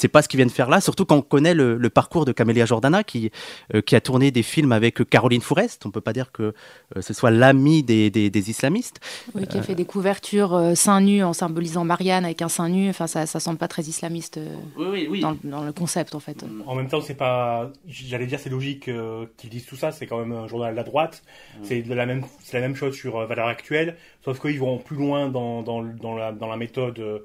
Sais 0.00 0.08
pas 0.08 0.22
ce 0.22 0.28
qu'ils 0.28 0.38
viennent 0.38 0.50
faire 0.50 0.68
là, 0.68 0.80
surtout 0.80 1.04
quand 1.04 1.16
on 1.16 1.22
connaît 1.22 1.54
le, 1.54 1.90
parcours 1.90 2.24
de 2.24 2.32
Camélia 2.32 2.66
Jordana, 2.66 3.02
qui, 3.02 3.30
euh, 3.74 3.80
qui 3.80 3.96
a 3.96 4.00
tourné 4.00 4.30
des 4.30 4.42
films 4.42 4.72
avec 4.72 5.08
Caroline 5.08 5.40
Fourest. 5.40 5.86
On 5.86 5.90
peut 5.90 6.00
pas 6.00 6.12
dire 6.12 6.30
que 6.32 6.54
euh, 6.96 7.00
ce 7.00 7.12
soit 7.12 7.30
l'ami 7.30 7.82
des, 7.82 8.10
des, 8.10 8.50
islamistes. 8.50 9.00
Oui, 9.34 9.46
qui 9.46 9.58
a 9.58 9.62
fait 9.62 9.74
des 9.74 9.84
couvertures 9.84 10.54
euh, 10.54 10.74
seins 10.74 11.00
nus 11.00 11.22
en 11.24 11.32
symbolisant 11.32 11.84
Marianne 11.84 12.24
avec 12.24 12.42
un 12.42 12.48
sein 12.48 12.68
nu. 12.68 12.88
Enfin, 12.88 13.06
ça, 13.06 13.26
ça 13.26 13.40
semble 13.40 13.58
pas 13.58 13.68
très 13.68 13.82
islamiste 13.82 14.38
oui, 14.76 15.08
oui, 15.10 15.20
Dans, 15.20 15.36
dans, 15.44 15.64
le 15.64 15.72
concept, 15.72 16.14
en 16.14 16.20
fait. 16.20 16.44
En 16.66 16.74
même 16.74 16.88
temps, 16.88 17.00
c'est 17.00 17.14
pas. 17.14 17.70
J'allais 17.86 18.26
dire, 18.26 18.38
c'est 18.38 18.50
logique 18.50 18.90
qu'ils 19.36 19.50
disent 19.50 19.66
tout 19.66 19.76
ça. 19.76 19.92
C'est 19.92 20.06
quand 20.06 20.18
même 20.18 20.32
un 20.32 20.46
journal 20.46 20.72
de 20.72 20.76
la 20.76 20.84
droite. 20.84 21.22
Mm. 21.58 21.64
C'est 21.64 21.82
la 21.82 22.06
même, 22.06 22.24
c'est 22.42 22.58
la 22.58 22.66
même 22.66 22.76
chose 22.76 22.94
sur 22.94 23.26
Valeurs 23.26 23.48
Actuelles, 23.48 23.96
sauf 24.24 24.40
qu'ils 24.40 24.58
vont 24.58 24.78
plus 24.78 24.96
loin 24.96 25.28
dans, 25.28 25.62
dans, 25.62 25.82
dans, 25.82 26.16
la, 26.16 26.32
dans 26.32 26.48
la 26.48 26.56
méthode 26.56 26.98
euh, 26.98 27.18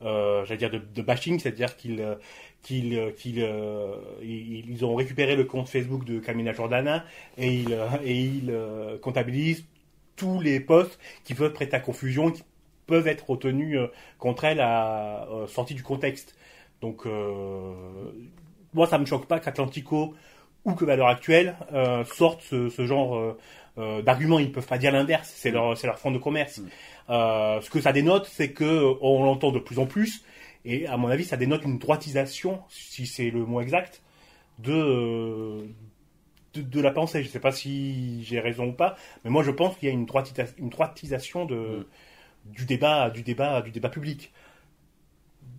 j'allais 0.00 0.56
dire 0.56 0.70
de, 0.70 0.78
de 0.78 1.02
bashing, 1.02 1.38
c'est-à-dire 1.38 1.76
qu'ils 1.76 2.00
euh, 2.00 2.14
qu'ils 2.62 2.98
euh, 2.98 3.10
qu'ils 3.12 3.40
euh, 3.42 3.94
ils, 4.22 4.84
ont 4.84 4.94
récupéré 4.94 5.36
le 5.36 5.44
compte 5.44 5.68
Facebook 5.68 6.04
de 6.04 6.18
Camina 6.18 6.52
Jordana 6.52 7.04
et 7.38 7.54
ils 7.54 7.78
et 8.04 8.20
ils 8.20 8.54
comptabilisent 9.02 9.64
tous 10.16 10.40
les 10.40 10.60
posts 10.60 10.98
qui 11.24 11.34
peuvent 11.34 11.52
prêter 11.52 11.76
à 11.76 11.80
confusion, 11.80 12.30
qui 12.30 12.42
peuvent 12.86 13.08
être 13.08 13.30
retenus 13.30 13.78
contre 14.18 14.44
elle 14.44 14.60
à 14.60 15.26
sortie 15.48 15.74
du 15.74 15.82
contexte. 15.82 16.34
Donc 16.82 17.06
moi 18.74 18.86
ça 18.86 18.98
me 18.98 19.06
choque 19.06 19.26
pas 19.26 19.40
qu'Atlantico 19.40 20.14
ou 20.64 20.74
que 20.74 20.84
Valeur 20.84 21.08
Actuelle 21.08 21.56
sortent 22.04 22.42
ce, 22.42 22.68
ce 22.68 22.84
genre 22.84 23.36
d'arguments. 24.04 24.38
Ils 24.38 24.52
peuvent 24.52 24.66
pas 24.66 24.78
dire 24.78 24.92
l'inverse, 24.92 25.32
c'est 25.34 25.50
leur 25.50 25.78
c'est 25.78 25.86
leur 25.86 25.98
fond 25.98 26.10
de 26.10 26.18
commerce. 26.18 26.58
Mm. 26.58 26.68
Euh, 27.08 27.60
ce 27.60 27.70
que 27.70 27.80
ça 27.80 27.92
dénote, 27.92 28.28
c'est 28.30 28.52
que 28.52 28.94
on 29.00 29.24
l'entend 29.24 29.52
de 29.52 29.58
plus 29.58 29.78
en 29.78 29.86
plus, 29.86 30.24
et 30.64 30.86
à 30.86 30.96
mon 30.96 31.08
avis, 31.08 31.24
ça 31.24 31.36
dénote 31.36 31.64
une 31.64 31.78
droitisation, 31.78 32.60
si 32.68 33.06
c'est 33.06 33.30
le 33.30 33.44
mot 33.44 33.60
exact, 33.60 34.02
de, 34.58 35.66
de, 36.54 36.80
la 36.80 36.90
pensée. 36.90 37.22
Je 37.22 37.28
ne 37.28 37.32
sais 37.32 37.40
pas 37.40 37.52
si 37.52 38.22
j'ai 38.24 38.40
raison 38.40 38.68
ou 38.68 38.72
pas, 38.72 38.96
mais 39.24 39.30
moi 39.30 39.42
je 39.42 39.50
pense 39.50 39.76
qu'il 39.76 39.88
y 39.88 39.90
a 39.90 39.94
une, 39.94 40.06
une 40.58 40.68
droitisation 40.68 41.46
de, 41.46 41.86
mm. 42.46 42.52
du, 42.52 42.66
débat, 42.66 43.10
du, 43.10 43.22
débat, 43.22 43.62
du 43.62 43.70
débat 43.70 43.88
public. 43.88 44.32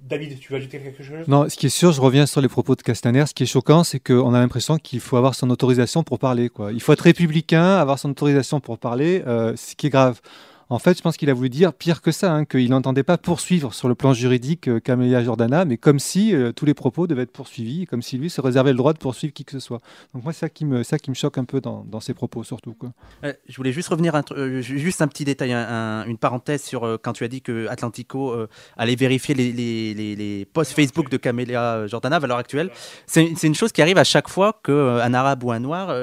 David, 0.03 0.39
tu 0.39 0.51
veux 0.51 0.57
ajouter 0.57 0.79
quelque 0.79 1.03
chose? 1.03 1.27
Non, 1.27 1.48
ce 1.48 1.55
qui 1.55 1.67
est 1.67 1.69
sûr, 1.69 1.91
je 1.91 2.01
reviens 2.01 2.25
sur 2.25 2.41
les 2.41 2.48
propos 2.48 2.75
de 2.75 2.81
Castaner. 2.81 3.25
Ce 3.27 3.33
qui 3.33 3.43
est 3.43 3.48
choquant, 3.48 3.83
c'est 3.83 4.00
qu'on 4.00 4.33
a 4.33 4.39
l'impression 4.39 4.77
qu'il 4.77 5.00
faut 5.00 5.15
avoir 5.15 5.36
son 5.36 5.50
autorisation 5.50 6.03
pour 6.03 6.19
parler. 6.19 6.50
Quoi. 6.50 6.74
Il 6.74 6.81
faut 6.81 6.91
être 6.91 7.01
républicain, 7.01 7.77
avoir 7.77 8.00
son 8.00 8.10
autorisation 8.10 8.60
pour 8.60 8.77
parler, 8.77 9.24
euh, 9.27 9.55
ce 9.55 9.75
qui 9.75 9.88
est 9.88 9.89
grave. 9.89 10.19
En 10.72 10.80
fait, 10.80 10.98
je 10.98 11.01
pense 11.01 11.18
qu'il 11.18 11.30
a 11.30 11.34
voulu 11.34 11.50
dire 11.50 11.74
pire 11.74 12.01
que 12.01 12.13
ça, 12.13 12.32
hein, 12.32 12.46
qu'il 12.46 12.70
n'entendait 12.70 13.04
pas 13.04 13.18
poursuivre 13.18 13.74
sur 13.74 13.90
le 13.90 13.96
plan 13.96 14.13
juridique 14.13 14.70
euh, 14.70 14.80
Camélia 14.80 15.22
Jordana, 15.22 15.66
mais 15.66 15.75
comme 15.75 16.00
si 16.00 16.34
euh, 16.34 16.54
tous 16.54 16.63
les 16.63 16.74
propos 16.74 17.08
devaient 17.08 17.24
être 17.24 17.34
poursuivis, 17.34 17.86
comme 17.86 18.01
si 18.01 18.18
lui 18.18 18.30
se 18.30 18.40
réservait 18.40 18.72
le 18.72 18.78
droit 18.78 18.94
de 18.94 18.98
poursuivre 18.98 19.34
qui 19.34 19.44
que 19.44 19.51
ce 19.51 19.60
soit. 19.60 19.82
Donc 20.13 20.24
moi, 20.24 20.32
c'est 20.32 20.40
ça 20.40 20.50
qui 20.50 20.63
me, 20.63 20.84
ça 20.84 20.98
qui 20.98 21.10
me 21.10 21.16
choque 21.16 21.38
un 21.38 21.44
peu 21.44 21.60
dans, 21.60 22.00
ses 22.00 22.13
propos, 22.13 22.46
surtout. 22.46 22.74
Quoi. 22.74 22.94
je 23.22 23.58
voulais 23.58 23.74
juste 23.74 23.90
revenir, 23.90 24.13
juste 24.62 25.01
un 25.01 25.10
petit 25.10 25.25
détail, 25.25 25.51
une 25.51 26.18
parenthèse 26.18 26.63
sur 26.63 27.00
quand 27.04 27.12
tu 27.12 27.25
as 27.25 27.28
dit 27.28 27.42
que 27.42 27.68
Atlantico 27.68 28.34
allait 28.78 28.96
vérifier 28.96 29.36
les, 29.36 29.51
les, 29.51 30.16
les, 30.16 30.46
posts 30.46 30.72
Facebook 30.72 31.10
de 31.10 31.18
Camélia 31.18 31.86
Jordana 31.88 32.16
à 32.16 32.20
l'heure 32.28 32.38
actuelle. 32.38 32.72
C'est 33.08 33.44
une 33.44 33.56
chose 33.56 33.74
qui 33.74 33.82
arrive 33.82 33.98
à 33.98 34.06
chaque 34.06 34.30
fois 34.30 34.62
qu'un 34.63 35.13
arabe 35.13 35.44
ou 35.44 35.51
un 35.51 35.60
noir 35.60 35.94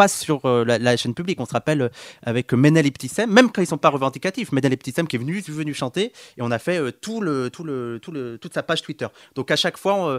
passe 0.00 0.18
sur 0.18 0.46
euh, 0.46 0.64
la, 0.64 0.96
chaîne 0.96 1.12
publique. 1.12 1.38
On 1.40 1.44
se 1.44 1.52
rappelle 1.52 1.82
euh, 1.82 1.88
avec 2.22 2.54
Menel 2.54 2.86
Iptissem, 2.86 3.30
même 3.30 3.52
quand 3.52 3.60
ils 3.60 3.66
sont 3.66 3.76
pas 3.76 3.90
revendicatifs, 3.90 4.50
Menel 4.50 4.72
Iptissem 4.72 5.06
qui 5.06 5.16
est 5.16 5.18
venu, 5.18 5.42
venu 5.46 5.74
chanter 5.74 6.14
et 6.38 6.40
on 6.40 6.50
a 6.50 6.58
fait 6.58 6.78
euh, 6.78 6.90
tout 6.90 7.20
le, 7.20 7.50
tout 7.50 7.64
le, 7.64 7.98
tout 8.00 8.10
le, 8.10 8.38
toute 8.38 8.54
sa 8.54 8.62
page 8.62 8.80
Twitter. 8.80 9.08
Donc 9.34 9.50
à 9.50 9.56
chaque 9.56 9.76
fois, 9.76 10.18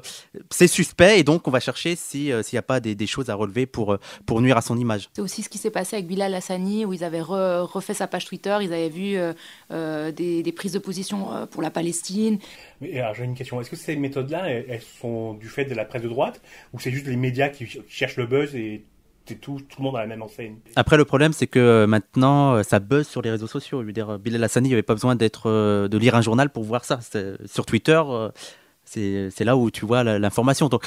c'est 0.52 0.68
suspect 0.68 1.20
et 1.20 1.24
donc 1.24 1.48
on 1.48 1.52
va 1.52 1.60
chercher 1.60 1.96
s'il 1.96 2.44
n'y 2.54 2.60
a 2.60 2.62
pas 2.62 2.80
des, 2.80 3.08
choses 3.08 3.32
à 3.32 3.34
relever 3.34 3.66
pour, 3.66 3.98
pour 4.28 4.40
nuire 4.42 4.56
à 4.56 4.62
son 4.62 4.78
image. 4.78 5.10
C'est 5.14 5.22
aussi 5.24 5.42
ce 5.42 5.50
qui 5.50 5.58
s'est 5.58 5.72
passé 5.72 5.96
avec 5.96 6.06
Bilal 6.06 6.36
Hassani 6.36 6.86
où 6.86 6.94
ils 6.94 7.04
avaient 7.04 7.22
refait 7.22 7.96
sa 7.96 8.06
page 8.06 8.26
Twitter, 8.26 8.56
ils 8.62 8.72
avaient 8.72 8.90
vu 8.90 9.18
des, 9.72 10.54
prises 10.56 10.74
de 10.74 10.80
position 10.80 11.48
pour 11.50 11.64
la 11.64 11.72
Palestine. 11.72 12.38
Mais 12.82 13.02
j'ai 13.16 13.24
une 13.24 13.34
question. 13.34 13.60
Est-ce 13.60 13.72
que 13.72 13.76
ces 13.76 13.96
méthodes-là, 13.96 14.48
elles, 14.48 14.82
sont 15.02 15.34
du 15.34 15.48
fait 15.48 15.66
de 15.66 15.74
la 15.74 15.86
presse 15.86 16.04
de 16.04 16.10
droite 16.10 16.40
ou 16.74 16.80
c'est 16.80 16.92
juste 16.92 17.08
les 17.08 17.16
médias 17.16 17.50
qui 17.50 17.68
cherchent 17.88 18.18
le 18.18 18.28
buzz 18.28 18.56
et 18.56 18.86
tout, 19.36 19.60
le 19.78 19.84
monde 19.84 19.96
a 19.96 20.00
la 20.00 20.08
même 20.08 20.22
enseigne. 20.22 20.56
Après, 20.76 20.98
le 20.98 21.06
problème, 21.06 21.34
c'est 21.34 21.48
que 21.48 21.60
euh, 21.60 21.88
maintenant, 21.88 22.56
euh, 22.56 22.64
ça 22.64 22.80
buzz 22.80 23.08
sur 23.08 23.22
les 23.22 23.32
réseaux 23.32 23.48
sociaux. 23.48 23.82
Je 23.82 23.88
veux 23.88 23.94
dire, 23.94 24.20
Bilal 24.20 24.44
Hassani 24.44 24.70
n'avait 24.70 24.84
pas 24.84 24.94
besoin 24.94 25.16
d'être, 25.16 25.50
euh, 25.50 25.88
de 25.88 25.98
lire 25.98 26.16
un 26.16 26.22
journal 26.22 26.50
pour 26.50 26.64
voir 26.64 26.86
ça. 26.86 27.00
Sur 27.46 27.66
Twitter, 27.66 28.02
c'est 28.86 29.44
là 29.44 29.56
où 29.58 29.72
tu 29.72 29.86
vois 29.86 30.04
l'information. 30.04 30.68
Donc, 30.68 30.86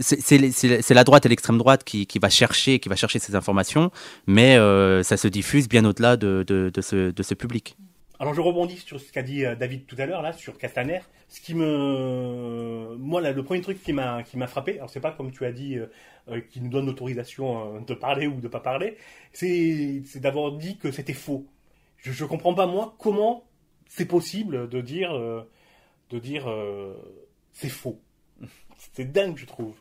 c'est 0.00 0.94
la 0.94 1.04
droite 1.04 1.26
et 1.26 1.28
l'extrême 1.28 1.58
droite 1.58 1.84
qui, 1.84 2.06
qui, 2.06 2.18
va 2.18 2.28
chercher, 2.28 2.78
qui 2.78 2.88
va 2.88 2.96
chercher 2.96 3.18
ces 3.18 3.34
informations, 3.34 3.90
mais 4.26 4.56
ça 5.02 5.16
se 5.16 5.28
diffuse 5.28 5.68
bien 5.68 5.84
au-delà 5.84 6.16
de 6.16 6.70
ce 6.82 7.34
public. 7.34 7.76
Alors 8.18 8.32
je 8.32 8.40
rebondis 8.40 8.78
sur 8.78 8.98
ce 8.98 9.12
qu'a 9.12 9.22
dit 9.22 9.44
euh, 9.44 9.56
David 9.56 9.86
tout 9.86 9.96
à 9.98 10.06
l'heure 10.06 10.22
là 10.22 10.32
sur 10.32 10.56
Castaner. 10.56 11.00
Ce 11.28 11.40
qui 11.40 11.54
me, 11.54 12.96
moi 12.96 13.20
là, 13.20 13.32
le 13.32 13.42
premier 13.42 13.60
truc 13.60 13.82
qui 13.82 13.92
m'a 13.92 14.22
qui 14.22 14.38
m'a 14.38 14.46
frappé, 14.46 14.76
alors 14.76 14.88
c'est 14.88 15.00
pas 15.00 15.12
comme 15.12 15.32
tu 15.32 15.44
as 15.44 15.52
dit, 15.52 15.76
euh, 15.76 15.86
euh, 16.28 16.40
qui 16.40 16.60
nous 16.60 16.70
donne 16.70 16.86
l'autorisation 16.86 17.80
de 17.80 17.94
parler 17.94 18.26
ou 18.26 18.40
de 18.40 18.48
pas 18.48 18.60
parler, 18.60 18.96
c'est 19.32 20.02
d'avoir 20.16 20.52
dit 20.52 20.78
que 20.78 20.90
c'était 20.90 21.12
faux. 21.12 21.46
je, 21.98 22.10
ne 22.22 22.28
comprends 22.28 22.54
pas 22.54 22.66
moi 22.66 22.94
comment 22.98 23.44
c'est 23.86 24.06
possible 24.06 24.68
de 24.68 24.80
dire, 24.80 25.12
de 26.10 26.18
dire 26.18 26.48
c'est 27.52 27.68
faux. 27.68 28.00
C'est 28.92 29.10
dingue, 29.12 29.36
je 29.36 29.46
trouve. 29.46 29.76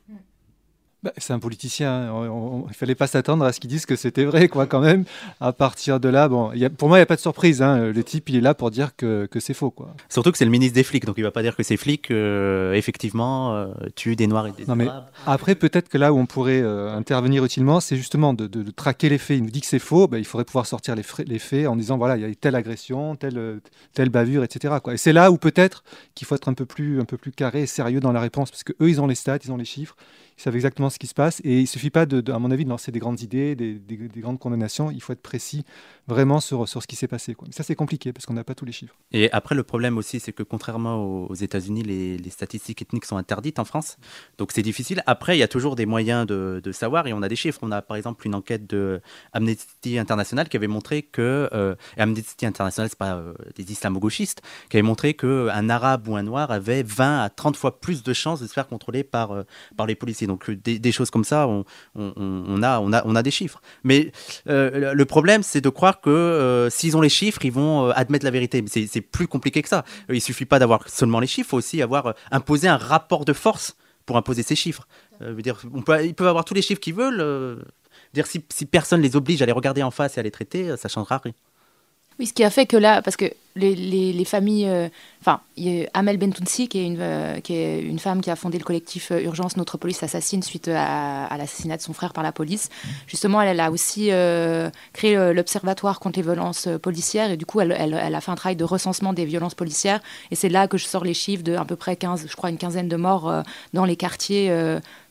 Bah, 1.05 1.11
c'est 1.17 1.33
un 1.33 1.39
politicien. 1.39 1.91
Hein. 1.91 2.63
il 2.67 2.73
fallait 2.73 2.95
pas 2.95 3.05
s'attendre 3.05 3.45
à 3.45 3.53
ce 3.53 3.59
qu'ils 3.59 3.69
disent 3.69 3.85
que 3.85 3.95
c'était 3.95 4.25
vrai, 4.25 4.47
quoi, 4.47 4.65
quand 4.65 4.79
même. 4.79 5.05
À 5.39 5.53
partir 5.53 5.99
de 5.99 6.09
là, 6.09 6.27
bon, 6.27 6.51
pour 6.79 6.87
moi, 6.87 6.97
il 6.97 7.01
n'y 7.01 7.03
a 7.03 7.05
pas 7.05 7.15
de 7.15 7.21
surprise. 7.21 7.61
Hein. 7.61 7.91
Le 7.91 8.03
type, 8.03 8.27
il 8.29 8.37
est 8.37 8.41
là 8.41 8.55
pour 8.55 8.71
dire 8.71 8.95
que, 8.95 9.27
que 9.27 9.39
c'est 9.39 9.53
faux, 9.53 9.69
quoi. 9.69 9.93
Surtout 10.09 10.31
que 10.31 10.37
c'est 10.39 10.45
le 10.45 10.51
ministre 10.51 10.73
des 10.73 10.81
flics, 10.81 11.05
donc 11.05 11.19
il 11.19 11.23
va 11.23 11.29
pas 11.29 11.43
dire 11.43 11.55
que 11.55 11.61
ces 11.61 11.77
flics, 11.77 12.09
euh, 12.09 12.73
effectivement, 12.73 13.53
euh, 13.53 13.67
tuent 13.95 14.15
des 14.15 14.25
noirs 14.25 14.47
et 14.47 14.51
des 14.53 14.65
non, 14.65 14.75
mais 14.75 14.87
Après, 15.27 15.53
peut-être 15.53 15.89
que 15.89 15.99
là 15.99 16.11
où 16.11 16.17
on 16.17 16.25
pourrait 16.25 16.63
euh, 16.63 16.91
intervenir 16.95 17.45
utilement, 17.45 17.79
c'est 17.79 17.97
justement 17.97 18.33
de, 18.33 18.47
de, 18.47 18.71
traquer 18.71 19.07
les 19.07 19.19
faits. 19.19 19.37
Il 19.37 19.43
nous 19.43 19.51
dit 19.51 19.61
que 19.61 19.67
c'est 19.67 19.77
faux, 19.77 20.07
bah, 20.07 20.17
il 20.17 20.25
faudrait 20.25 20.45
pouvoir 20.45 20.65
sortir 20.65 20.95
les, 20.95 21.03
les, 21.27 21.39
faits 21.39 21.67
en 21.67 21.75
disant 21.75 21.99
voilà, 21.99 22.17
il 22.17 22.23
y 22.23 22.25
a 22.25 22.29
eu 22.29 22.35
telle 22.35 22.55
agression, 22.55 23.15
telle, 23.15 23.59
telle 23.93 24.09
bavure, 24.09 24.43
etc. 24.43 24.77
Quoi. 24.81 24.95
Et 24.95 24.97
c'est 24.97 25.13
là 25.13 25.29
où 25.29 25.37
peut-être 25.37 25.83
qu'il 26.15 26.25
faut 26.25 26.33
être 26.33 26.49
un 26.49 26.55
peu 26.55 26.65
plus, 26.65 26.99
un 26.99 27.05
peu 27.05 27.17
plus 27.17 27.31
carré 27.31 27.61
et 27.61 27.67
sérieux 27.67 27.99
dans 27.99 28.11
la 28.11 28.21
réponse, 28.21 28.49
parce 28.49 28.63
que 28.63 28.73
eux, 28.81 28.89
ils 28.89 28.99
ont 28.99 29.05
les 29.05 29.13
stats, 29.13 29.37
ils 29.45 29.51
ont 29.51 29.57
les 29.57 29.65
chiffres 29.65 29.95
ils 30.37 30.41
savent 30.41 30.55
exactement 30.55 30.89
ce 30.89 30.99
qui 30.99 31.07
se 31.07 31.13
passe. 31.13 31.41
Et 31.43 31.61
il 31.61 31.67
suffit 31.67 31.89
pas, 31.89 32.01
à 32.03 32.39
mon 32.39 32.51
avis, 32.51 32.65
de 32.65 32.69
lancer 32.69 32.91
des 32.91 32.99
grandes 32.99 33.21
idées, 33.21 33.55
des, 33.55 33.79
grandes 34.17 34.39
condamnations. 34.39 34.91
Il 34.91 35.01
faut 35.01 35.13
être 35.13 35.21
précis 35.21 35.63
vraiment 36.07 36.39
sur, 36.39 36.67
sur 36.67 36.81
ce 36.81 36.87
qui 36.87 36.95
s'est 36.95 37.07
passé. 37.07 37.35
Quoi. 37.35 37.47
ça, 37.51 37.63
c'est 37.63 37.75
compliqué 37.75 38.13
parce 38.13 38.25
qu'on 38.25 38.33
n'a 38.33 38.43
pas 38.43 38.55
tous 38.55 38.65
les 38.65 38.71
chiffres. 38.71 38.95
Et 39.11 39.31
après, 39.31 39.55
le 39.55 39.63
problème 39.63 39.97
aussi, 39.97 40.19
c'est 40.19 40.33
que 40.33 40.43
contrairement 40.43 41.03
aux, 41.03 41.33
États-Unis, 41.33 41.83
les, 41.83 42.29
statistiques 42.29 42.81
ethniques 42.81 43.05
sont 43.05 43.17
interdites 43.17 43.59
en 43.59 43.65
France. 43.65 43.97
Donc 44.37 44.51
c'est 44.51 44.61
difficile. 44.61 45.03
Après, 45.05 45.37
il 45.37 45.39
y 45.39 45.43
a 45.43 45.47
toujours 45.47 45.75
des 45.75 45.85
moyens 45.85 46.27
de, 46.27 46.61
de, 46.63 46.71
savoir 46.71 47.07
et 47.07 47.13
on 47.13 47.21
a 47.21 47.29
des 47.29 47.35
chiffres. 47.35 47.59
On 47.61 47.71
a 47.71 47.81
par 47.81 47.95
exemple 47.95 48.27
une 48.27 48.35
enquête 48.35 48.67
de 48.67 49.01
Amnesty 49.31 49.97
International 49.97 50.49
qui 50.49 50.57
avait 50.57 50.67
montré 50.67 51.03
que. 51.03 51.49
Euh, 51.53 51.75
Amnesty 51.97 52.45
International, 52.45 52.89
c'est 52.89 52.97
pas 52.97 53.15
euh, 53.15 53.33
des 53.55 53.71
islamo-gauchistes, 53.71 54.41
qui 54.69 54.77
avait 54.77 54.81
montré 54.81 55.13
qu'un 55.13 55.69
arabe 55.69 56.07
ou 56.07 56.15
un 56.15 56.23
noir 56.23 56.51
avait 56.51 56.83
20 56.83 57.23
à 57.23 57.29
30 57.29 57.55
fois 57.55 57.79
plus 57.79 58.03
de 58.03 58.13
chances 58.13 58.41
de 58.41 58.47
se 58.47 58.53
faire 58.53 58.67
contrôler 58.67 59.03
par, 59.03 59.31
euh, 59.31 59.43
par 59.77 59.87
les 59.87 59.95
policiers. 59.95 60.24
Donc 60.27 60.49
des, 60.49 60.91
choses 60.91 61.09
comme 61.09 61.23
ça, 61.23 61.47
on, 61.47 61.63
a, 62.63 62.79
on, 62.79 62.93
a, 62.93 63.03
on 63.05 63.15
a 63.15 63.23
des 63.23 63.31
chiffres. 63.31 63.61
Mais 63.83 64.11
le 64.45 65.03
problème, 65.03 65.43
c'est 65.43 65.61
de 65.61 65.69
croire 65.69 66.01
que 66.01 66.09
euh, 66.09 66.69
s'ils 66.69 66.97
ont 66.97 67.01
les 67.01 67.09
chiffres, 67.09 67.43
ils 67.45 67.51
vont 67.51 67.87
euh, 67.87 67.91
admettre 67.95 68.25
la 68.25 68.31
vérité. 68.31 68.61
Mais 68.61 68.87
c'est 68.87 69.01
plus 69.01 69.27
compliqué 69.27 69.61
que 69.61 69.69
ça. 69.69 69.83
Il 70.09 70.21
suffit 70.21 70.45
pas 70.45 70.59
d'avoir 70.59 70.87
seulement 70.89 71.19
les 71.19 71.27
chiffres, 71.27 71.47
il 71.47 71.51
faut 71.51 71.57
aussi 71.57 71.81
avoir 71.81 72.07
euh, 72.07 72.13
imposé 72.31 72.67
un 72.67 72.77
rapport 72.77 73.25
de 73.25 73.33
force 73.33 73.75
pour 74.05 74.17
imposer 74.17 74.43
ces 74.43 74.55
chiffres. 74.55 74.87
dire, 75.39 75.59
on 75.73 75.81
peut, 75.81 76.05
ils 76.05 76.13
peuvent 76.13 76.27
avoir 76.27 76.45
tous 76.45 76.53
les 76.53 76.61
chiffres 76.61 76.79
qu'ils 76.79 76.93
veulent. 76.93 77.63
dire, 78.13 78.27
si, 78.27 78.43
si, 78.49 78.65
personne 78.65 79.01
les 79.01 79.15
oblige 79.15 79.41
à 79.41 79.45
les 79.45 79.51
regarder 79.51 79.81
en 79.81 79.91
face 79.91 80.17
et 80.17 80.19
à 80.19 80.23
les 80.23 80.31
traiter, 80.31 80.77
ça 80.77 80.89
changera 80.89 81.17
rien. 81.17 81.33
Oui, 82.19 82.27
ce 82.27 82.33
qui 82.33 82.43
a 82.43 82.49
fait 82.49 82.65
que 82.65 82.77
là, 82.77 83.01
parce 83.01 83.17
que 83.17 83.25
les, 83.57 83.75
les, 84.13 84.25
familles, 84.25 84.67
euh, 84.67 84.89
enfin, 85.21 85.39
a 85.57 85.99
Amel 85.99 86.17
Bentounsi, 86.17 86.67
qui 86.67 86.79
est, 86.79 86.85
une, 86.85 86.97
euh, 86.99 87.39
qui 87.39 87.55
est 87.55 87.81
une 87.81 87.99
femme 87.99 88.21
qui 88.21 88.29
a 88.29 88.35
fondé 88.35 88.57
le 88.57 88.65
collectif 88.65 89.11
euh, 89.11 89.21
Urgence 89.21 89.55
Notre 89.55 89.77
Police 89.77 90.03
Assassine 90.03 90.43
suite 90.43 90.67
à, 90.67 91.29
l'assassinat 91.37 91.77
de 91.77 91.81
son 91.81 91.93
frère 91.93 92.11
par 92.11 92.23
la 92.23 92.33
police. 92.33 92.69
Justement, 93.07 93.41
elle, 93.41 93.59
a 93.59 93.71
aussi 93.71 94.09
créé 94.93 95.33
l'Observatoire 95.33 95.99
contre 95.99 96.19
les 96.19 96.23
violences 96.23 96.67
policières 96.81 97.31
et 97.31 97.37
du 97.37 97.45
coup, 97.45 97.61
elle, 97.61 97.71
a 97.71 98.21
fait 98.21 98.31
un 98.31 98.35
travail 98.35 98.55
de 98.55 98.63
recensement 98.63 99.13
des 99.13 99.25
violences 99.25 99.55
policières. 99.55 100.01
Et 100.31 100.35
c'est 100.35 100.49
là 100.49 100.67
que 100.67 100.77
je 100.77 100.85
sors 100.85 101.03
les 101.03 101.13
chiffres 101.13 101.43
de 101.43 101.55
à 101.55 101.65
peu 101.65 101.75
près 101.75 101.95
15, 101.95 102.27
je 102.29 102.35
crois, 102.35 102.49
une 102.49 102.57
quinzaine 102.57 102.89
de 102.89 102.95
morts 102.95 103.43
dans 103.73 103.85
les 103.85 103.95
quartiers 103.95 104.49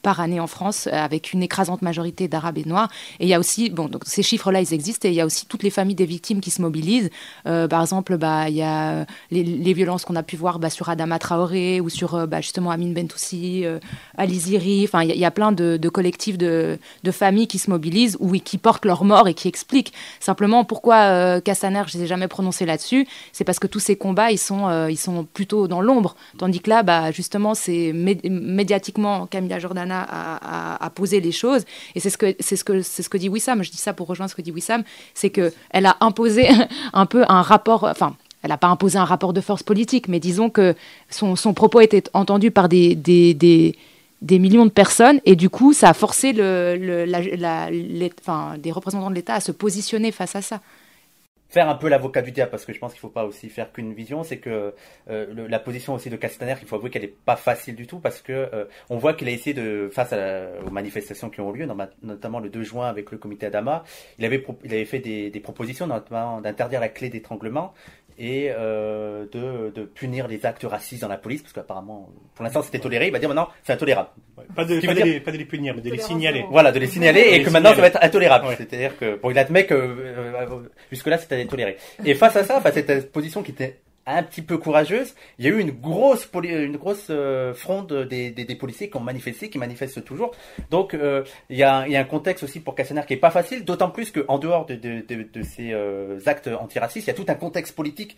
par 0.05 0.21
année 0.21 0.39
en 0.39 0.47
France, 0.47 0.87
avec 0.93 1.33
une 1.33 1.43
écrasante 1.43 1.83
majorité 1.83 2.29
d'Arabes 2.29 2.59
et 2.59 2.65
Noirs. 2.65 2.91
Et 3.19 3.25
il 3.25 3.29
y 3.29 3.35
a 3.35 3.41
aussi, 3.41 3.71
bon, 3.71 3.89
donc 3.89 4.03
ces 4.07 4.23
chiffres-là, 4.23 4.61
ils 4.61 4.73
existent, 4.73 5.09
et 5.09 5.11
il 5.11 5.17
y 5.17 5.21
a 5.21 5.27
aussi 5.27 5.47
toutes 5.47 5.65
les 5.65 5.71
familles 5.71 5.97
des 5.97 6.07
victimes 6.07 6.41
qui 6.41 6.53
se 6.53 6.63
mobilisent. 6.63 7.11
par 7.45 7.81
exemple, 7.81 8.17
bah, 8.17 8.49
il 8.49 8.55
y 8.57 8.63
a 8.63 8.85
euh, 8.85 9.05
les, 9.31 9.73
violences 9.73 10.05
qu'on 10.05 10.17
a 10.17 10.23
pu 10.23 10.37
voir 10.37 10.59
bah, 10.59 10.71
sur 10.71 10.89
Adama 10.89 11.19
Traoré 11.19 11.81
ou 11.81 11.89
sur 11.89 12.15
euh, 12.15 12.27
bah, 12.27 12.41
justement 12.41 12.71
Amin 12.71 12.93
Bentoussi, 12.93 13.65
euh, 13.65 13.79
Ali 14.17 14.39
Ziri. 14.39 14.85
Enfin, 14.85 15.03
il 15.03 15.17
y, 15.17 15.25
a 15.25 15.31
plein 15.31 15.53
de, 15.53 15.89
collectifs 15.89 16.39
de, 16.39 16.79
familles 17.11 17.47
qui 17.47 17.59
se 17.59 17.71
mobilisent 17.71 18.17
ou 18.21 18.33
qui 18.33 18.59
portent 18.59 18.85
leur 18.85 19.05
mort 19.05 19.29
et 19.29 19.35
qui 19.35 19.49
expliquent. 19.49 19.93
Simplement, 20.21 20.65
pourquoi 20.65 21.41
Castaner, 21.41 21.83
je 21.87 21.97
ne 21.97 22.03
sais 22.03 22.07
jamais 22.07 22.29
prononcé 22.29 22.67
là-dessus, 22.67 23.07
c'est 23.33 23.45
parce 23.45 23.59
que 23.59 23.67
tous 23.67 23.79
ces 23.79 23.97
combats, 23.97 24.31
ils 24.31 24.39
sont, 24.39 24.89
ils 24.89 24.97
sont 24.97 25.25
plutôt 25.25 25.69
dans 25.69 25.81
l'ombre. 25.81 26.17
Tandis 26.39 26.61
que 26.61 26.71
là, 26.71 26.83
bah, 26.83 27.11
justement, 27.13 27.55
c'est 27.55 27.93
médiatiquement 27.93 29.27
Camilla 29.27 29.59
Jordana 29.59 29.94
a, 29.95 30.91
posé 30.95 31.21
les 31.21 31.33
choses. 31.33 31.65
Et 31.95 32.01
c'est 32.01 32.11
ce 32.11 32.19
que, 32.19 32.35
c'est 32.41 32.57
ce 32.57 32.65
que, 32.65 32.83
c'est 32.83 33.03
ce 33.03 33.09
que 33.09 33.19
dit 33.19 33.29
Wissam. 33.29 33.63
Je 33.63 33.71
dis 33.71 33.77
ça 33.79 33.93
pour 33.93 34.07
rejoindre 34.07 34.31
ce 34.31 34.37
que 34.37 34.43
dit 34.43 34.53
Wissam. 34.53 34.85
C'est 35.15 35.31
qu'elle 35.31 35.87
a 35.87 35.97
imposé 36.01 36.49
un 36.93 37.07
peu 37.07 37.25
un 37.29 37.43
rapport, 37.43 37.85
enfin, 37.85 38.17
elle 38.43 38.51
n'a 38.51 38.59
pas 38.59 38.69
imposé 38.69 38.99
un 38.99 39.05
rapport 39.05 39.33
de 39.33 39.41
force 39.41 39.63
politique, 39.63 40.07
mais 40.09 40.21
disons 40.21 40.51
que 40.51 40.75
son, 41.09 41.55
propos 41.55 41.81
était 41.81 42.05
entendu 42.13 42.51
par 42.51 42.69
des, 42.69 42.95
des, 42.95 43.75
millions 44.39 44.67
de 44.67 44.71
personnes, 44.71 45.21
et 45.25 45.35
du 45.35 45.49
coup, 45.49 45.73
ça 45.73 45.89
a 45.89 45.95
forcé 45.95 46.33
le, 46.33 47.07
des 48.59 48.73
représentants 48.73 49.11
de 49.11 49.15
l'État 49.15 49.35
à 49.35 49.41
se 49.41 49.51
positionner 49.51 50.13
face 50.13 50.37
à 50.37 50.43
ça 50.43 50.61
faire 51.55 51.69
un 51.69 51.77
peu 51.77 51.89
l'avocat 51.89 52.21
du 52.21 52.33
diable 52.33 52.51
parce 52.51 52.65
que 52.65 52.73
je 52.73 52.81
pense 52.81 52.93
qu'il 52.93 52.99
ne 52.99 53.03
faut 53.03 53.15
pas 53.15 53.25
aussi 53.25 53.49
faire 53.49 53.73
qu'une 53.73 53.95
vision 53.95 54.25
c'est 54.25 54.39
que 54.39 54.75
euh, 55.09 55.49
la 55.49 55.61
position 55.61 55.95
aussi 55.95 56.11
de 56.11 56.17
Castaner 56.17 56.57
il 56.61 56.67
faut 56.67 56.75
avouer 56.75 56.91
qu'elle 56.91 57.03
n'est 57.03 57.09
pas 57.09 57.37
facile 57.37 57.77
du 57.77 57.87
tout 57.87 58.01
parce 58.01 58.21
que 58.21 58.33
euh, 58.33 58.65
on 58.91 58.97
voit 58.99 59.15
qu'il 59.15 59.29
a 59.29 59.31
essayé 59.31 59.55
de 59.55 59.89
face 59.93 60.13
aux 60.67 60.71
manifestations 60.71 61.31
qui 61.31 61.41
ont 61.41 61.53
lieu 61.53 61.69
notamment 62.03 62.41
le 62.41 62.51
2 62.51 62.63
juin 62.65 62.89
avec 62.89 63.13
le 63.13 63.19
comité 63.19 63.47
Adama 63.47 63.85
il 64.19 64.25
avait 64.25 64.45
il 64.65 64.75
avait 64.75 64.85
fait 64.85 64.99
des 64.99 65.41
propositions 65.41 65.87
notamment 65.87 66.41
d'interdire 66.41 66.81
la 66.81 66.89
clé 66.89 67.09
d'étranglement 67.09 67.73
et 68.19 68.51
euh, 68.51 69.27
de, 69.33 69.71
de, 69.71 69.85
punir 69.85 70.29
les 70.29 70.47
actes 70.47 70.65
racistes 70.65 71.03
dans 71.03 71.09
la 71.09 71.17
police, 71.17 71.43
parce 71.43 71.53
qu'apparemment, 71.53 72.11
pour 72.35 72.45
l'instant 72.45 72.63
c'était 72.63 72.79
toléré, 72.79 73.07
il 73.07 73.13
va 73.13 73.19
dire 73.19 73.29
maintenant 73.29 73.49
c'est 73.65 73.73
intolérable. 73.73 74.11
pas, 74.55 74.65
de, 74.65 74.81
pas, 74.81 74.95
de 74.95 75.01
les, 75.03 75.21
pas, 75.21 75.33
de, 75.33 75.37
les, 75.37 75.45
punir, 75.45 75.75
mais 75.75 75.81
de 75.81 75.91
les 75.91 75.99
signaler. 75.99 76.45
Voilà, 76.51 76.73
de 76.73 76.79
les 76.79 76.87
signaler, 76.87 77.21
et 77.33 77.43
que 77.43 77.51
maintenant 77.51 77.75
ça 77.75 77.81
va 77.81 77.89
être 77.89 78.03
intolérable. 78.03 78.47
C'est-à-dire 78.57 78.97
que, 78.97 79.17
bon, 79.21 79.31
il 79.31 79.39
admet 79.39 79.67
que 79.67 79.75
euh, 79.75 80.71
jusque-là 80.91 81.19
c'était 81.19 81.45
toléré. 81.47 81.77
Et 82.05 82.15
face 82.15 82.37
à 82.37 82.45
ça, 82.45 82.61
face 82.61 82.77
à 82.77 82.83
cette 82.83 83.13
position 83.13 83.43
qui 83.43 83.51
était 83.51 83.81
un 84.07 84.23
petit 84.23 84.43
peu 84.43 84.59
courageuse. 84.59 85.15
Il 85.39 85.45
y 85.45 85.49
a 85.49 85.51
eu 85.53 85.61
une 85.61 85.71
grosse, 85.71 86.29
une 86.43 86.77
grosse 86.77 87.07
euh, 87.11 87.55
fronde 87.55 88.07
des, 88.09 88.31
des, 88.31 88.45
des, 88.45 88.55
policiers 88.55 88.91
qui 88.91 88.97
ont 88.97 89.01
manifesté, 89.01 89.49
qui 89.49 89.59
manifestent 89.59 90.05
toujours. 90.05 90.33
Donc 90.71 90.95
euh, 90.95 91.25
il, 91.51 91.57
y 91.57 91.63
a, 91.63 91.87
il 91.87 91.93
y 91.93 91.97
a 91.97 92.01
un 92.01 92.05
contexte 92.05 92.45
aussi 92.45 92.61
pour 92.61 92.75
Castaner 92.75 93.03
qui 93.07 93.15
est 93.15 93.19
pas 93.19 93.31
facile, 93.31 93.65
d'autant 93.65 93.91
plus 93.91 94.11
qu'en 94.11 94.39
dehors 94.39 94.67
de, 94.67 94.75
de, 94.75 95.05
de, 95.07 95.27
de 95.33 95.43
ces 95.43 95.73
euh, 95.73 96.19
actes 96.27 96.49
antiracistes, 96.49 97.07
il 97.07 97.11
y 97.11 97.15
a 97.15 97.17
tout 97.17 97.27
un 97.29 97.35
contexte 97.35 97.75
politique 97.75 98.17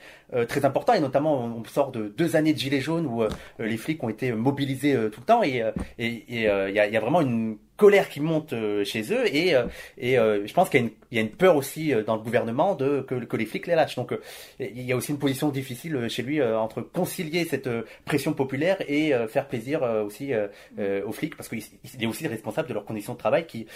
très 0.49 0.64
important, 0.64 0.93
et 0.93 1.00
notamment 1.00 1.45
on, 1.45 1.64
sort 1.64 1.90
de 1.90 2.09
deux 2.16 2.37
années 2.37 2.52
de 2.52 2.59
gilets 2.59 2.81
jaunes 2.81 3.07
où 3.07 3.23
les 3.59 3.76
flics 3.76 4.02
ont 4.02 4.09
été 4.09 4.33
mobilisés 4.33 4.95
tout 5.12 5.21
le 5.21 5.26
temps, 5.26 5.43
et, 5.43 5.62
et, 5.99 6.07
et 6.07 6.25
il, 6.28 6.40
y 6.43 6.49
a, 6.49 6.87
il 6.87 6.93
y 6.93 6.97
a 6.97 7.00
vraiment 7.00 7.21
une 7.21 7.59
colère 7.76 8.09
qui 8.09 8.21
monte 8.21 8.52
euh, 8.52 8.85
chez 8.85 9.12
eux 9.12 9.26
et, 9.35 9.54
euh, 9.54 9.66
et 9.99 10.18
euh, 10.18 10.47
je 10.47 10.52
pense 10.52 10.68
qu'il 10.68 10.90
y, 11.12 11.18
a 11.18 11.21
une 11.21 11.30
peur 11.30 11.56
aussi 11.56 11.92
dans 12.06 12.16
le 12.16 12.23
gouvernement 12.23 12.75
de 12.75 13.00
que, 13.02 13.14
que 13.14 13.37
les 13.37 13.47
flics 13.47 13.66
les 13.66 13.75
lâchent. 13.75 13.97
Donc 13.97 14.14
il 14.59 14.83
y 14.83 14.92
a 14.92 14.97
aussi 14.97 15.12
une 15.12 15.18
position 15.18 15.50
difficile 15.50 16.09
chez 16.09 16.23
lui 16.23 16.42
entre 16.42 16.80
concilier 16.80 17.45
cette 17.45 17.68
pression 18.04 18.33
populaire 18.33 18.78
et 18.88 19.12
faire 19.28 19.47
plaisir 19.47 19.83
aussi 20.04 20.33
aux 20.78 21.12
flics 21.12 21.37
parce 21.37 21.49
qu'il 21.49 21.62
est 22.00 22.06
aussi 22.06 22.26
responsable 22.26 22.68
de 22.68 22.75
leurs 22.75 22.85
conditions 22.85 23.14
de 23.14 23.18
travail 23.18 23.47
qui 23.47 23.66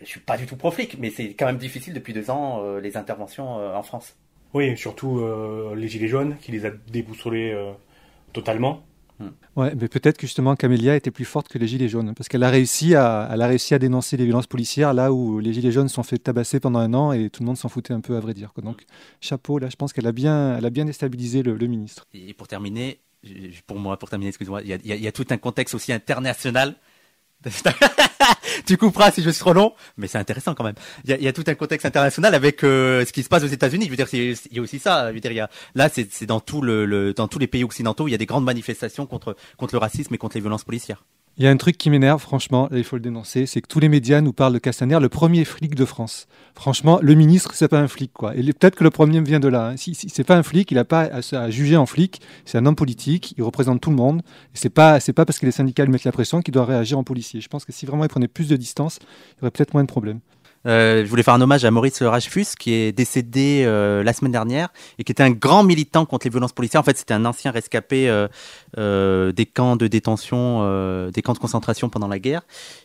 je 0.00 0.06
suis 0.06 0.20
pas 0.20 0.38
du 0.38 0.46
tout 0.46 0.56
pro-flic, 0.56 0.96
mais 0.98 1.10
c'est 1.10 1.34
quand 1.34 1.46
même 1.46 1.58
difficile 1.58 1.92
depuis 1.92 2.14
deux 2.14 2.30
ans 2.30 2.78
les 2.78 2.96
interventions 2.96 3.56
en 3.56 3.82
France. 3.82 4.16
Oui, 4.54 4.76
surtout 4.76 5.22
les 5.74 5.88
gilets 5.88 6.08
jaunes 6.08 6.36
qui 6.40 6.52
les 6.52 6.66
a 6.66 6.70
déboussolés 6.70 7.56
totalement. 8.32 8.82
Ouais, 9.56 9.74
mais 9.78 9.88
peut-être 9.88 10.16
que 10.16 10.26
justement 10.26 10.56
Camélia 10.56 10.96
était 10.96 11.10
plus 11.10 11.24
forte 11.24 11.48
que 11.48 11.58
les 11.58 11.66
Gilets 11.66 11.88
jaunes, 11.88 12.14
parce 12.14 12.28
qu'elle 12.28 12.42
a 12.42 12.50
réussi 12.50 12.94
à, 12.94 13.28
elle 13.32 13.42
a 13.42 13.46
réussi 13.46 13.74
à 13.74 13.78
dénoncer 13.78 14.16
les 14.16 14.24
violences 14.24 14.46
policières 14.46 14.94
là 14.94 15.12
où 15.12 15.38
les 15.38 15.52
Gilets 15.52 15.72
jaunes 15.72 15.88
sont 15.88 16.02
fait 16.02 16.18
tabasser 16.18 16.60
pendant 16.60 16.78
un 16.78 16.94
an 16.94 17.12
et 17.12 17.30
tout 17.30 17.42
le 17.42 17.46
monde 17.46 17.56
s'en 17.56 17.68
foutait 17.68 17.92
un 17.92 18.00
peu 18.00 18.16
à 18.16 18.20
vrai 18.20 18.34
dire. 18.34 18.52
Donc 18.62 18.84
chapeau, 19.20 19.58
là, 19.58 19.68
je 19.70 19.76
pense 19.76 19.92
qu'elle 19.92 20.06
a 20.06 20.12
bien, 20.12 20.56
elle 20.56 20.66
a 20.66 20.70
bien 20.70 20.84
déstabilisé 20.84 21.42
le, 21.42 21.56
ministre. 21.66 22.06
Et 22.14 22.32
pour 22.34 22.48
terminer, 22.48 23.00
pour 23.66 23.78
moi, 23.78 23.98
pour 23.98 24.08
terminer, 24.08 24.28
excuse-moi, 24.28 24.62
il 24.62 24.86
y, 24.86 25.06
a 25.06 25.12
tout 25.12 25.26
un 25.30 25.36
contexte 25.36 25.74
aussi 25.74 25.92
international 25.92 26.74
tu 28.66 28.76
couperas 28.76 29.10
si 29.12 29.22
je 29.22 29.30
suis 29.30 29.40
trop 29.40 29.52
long, 29.52 29.72
mais 29.96 30.06
c'est 30.06 30.18
intéressant 30.18 30.54
quand 30.54 30.64
même. 30.64 30.74
Il 31.04 31.22
y 31.22 31.28
a, 31.28 31.32
tout 31.32 31.44
un 31.46 31.54
contexte 31.54 31.86
international 31.86 32.34
avec 32.34 32.62
euh, 32.64 33.04
ce 33.06 33.12
qui 33.12 33.22
se 33.22 33.28
passe 33.28 33.44
aux 33.44 33.48
États-Unis. 33.48 33.86
Je 33.86 33.90
veux 33.90 33.96
dire, 33.96 34.08
il 34.12 34.36
y 34.52 34.58
a 34.58 34.62
aussi 34.62 34.78
ça. 34.78 35.08
Je 35.08 35.14
veux 35.14 35.20
dire, 35.20 35.32
y 35.32 35.40
a, 35.40 35.48
là, 35.74 35.88
c'est 35.88 36.26
dans 36.26 36.40
tout 36.40 36.60
le, 36.60 37.14
dans 37.14 37.28
tous 37.28 37.38
les 37.38 37.46
pays 37.46 37.64
occidentaux, 37.64 38.08
il 38.08 38.10
y 38.10 38.14
a 38.14 38.18
des 38.18 38.26
grandes 38.26 38.44
manifestations 38.44 39.06
contre 39.06 39.36
le 39.72 39.78
racisme 39.78 40.14
et 40.14 40.18
contre 40.18 40.36
les 40.36 40.42
violences 40.42 40.64
policières. 40.64 41.04
Il 41.40 41.44
y 41.44 41.46
a 41.46 41.50
un 41.50 41.56
truc 41.56 41.78
qui 41.78 41.88
m'énerve, 41.88 42.20
franchement, 42.20 42.68
il 42.70 42.84
faut 42.84 42.96
le 42.96 43.00
dénoncer, 43.00 43.46
c'est 43.46 43.62
que 43.62 43.66
tous 43.66 43.80
les 43.80 43.88
médias 43.88 44.20
nous 44.20 44.34
parlent 44.34 44.52
de 44.52 44.58
Castaner, 44.58 45.00
le 45.00 45.08
premier 45.08 45.46
flic 45.46 45.74
de 45.74 45.86
France. 45.86 46.26
Franchement, 46.54 46.98
le 47.00 47.14
ministre, 47.14 47.54
c'est 47.54 47.66
pas 47.66 47.80
un 47.80 47.88
flic, 47.88 48.12
quoi. 48.12 48.36
Et 48.36 48.42
peut-être 48.42 48.76
que 48.76 48.84
le 48.84 48.90
premier 48.90 49.22
vient 49.22 49.40
de 49.40 49.48
là. 49.48 49.68
Hein. 49.68 49.76
Si, 49.78 49.94
c'est 49.94 50.22
pas 50.22 50.36
un 50.36 50.42
flic, 50.42 50.70
il 50.70 50.74
n'a 50.74 50.84
pas 50.84 51.04
à, 51.04 51.48
juger 51.48 51.78
en 51.78 51.86
flic. 51.86 52.20
C'est 52.44 52.58
un 52.58 52.66
homme 52.66 52.76
politique, 52.76 53.32
il 53.38 53.42
représente 53.42 53.80
tout 53.80 53.88
le 53.88 53.96
monde. 53.96 54.20
Et 54.54 54.58
c'est 54.58 54.68
pas, 54.68 54.98
pas 55.00 55.24
parce 55.24 55.38
que 55.38 55.46
les 55.46 55.52
syndicats 55.52 55.86
lui 55.86 55.92
mettent 55.92 56.04
la 56.04 56.12
pression 56.12 56.42
qu'il 56.42 56.52
doit 56.52 56.66
réagir 56.66 56.98
en 56.98 57.04
policier. 57.04 57.40
Je 57.40 57.48
pense 57.48 57.64
que 57.64 57.72
si 57.72 57.86
vraiment 57.86 58.04
il 58.04 58.08
prenait 58.08 58.28
plus 58.28 58.48
de 58.48 58.56
distance, 58.56 58.98
il 59.00 59.36
y 59.36 59.44
aurait 59.44 59.50
peut-être 59.50 59.72
moins 59.72 59.84
de 59.84 59.88
problèmes. 59.88 60.20
Euh, 60.66 61.04
je 61.04 61.10
voulais 61.10 61.22
faire 61.22 61.34
un 61.34 61.40
hommage 61.40 61.64
à 61.64 61.70
Maurice 61.70 62.02
Rachfus, 62.02 62.46
qui 62.58 62.74
est 62.74 62.92
décédé 62.92 63.62
euh, 63.64 64.02
la 64.02 64.12
semaine 64.12 64.32
dernière 64.32 64.68
et 64.98 65.04
qui 65.04 65.12
était 65.12 65.22
un 65.22 65.30
grand 65.30 65.64
militant 65.64 66.04
contre 66.04 66.26
les 66.26 66.30
violences 66.30 66.52
policières. 66.52 66.80
En 66.80 66.84
fait, 66.84 66.98
c'était 66.98 67.14
un 67.14 67.24
ancien 67.24 67.50
rescapé 67.50 68.08
euh, 68.78 69.32
des 69.32 69.46
camps 69.46 69.76
de 69.76 69.86
détention, 69.86 71.10
des 71.10 71.22
camps 71.22 71.32
de 71.32 71.38
concentration 71.38 71.88
pendant 71.88 72.08
la 72.08 72.18
guerre. 72.18 72.42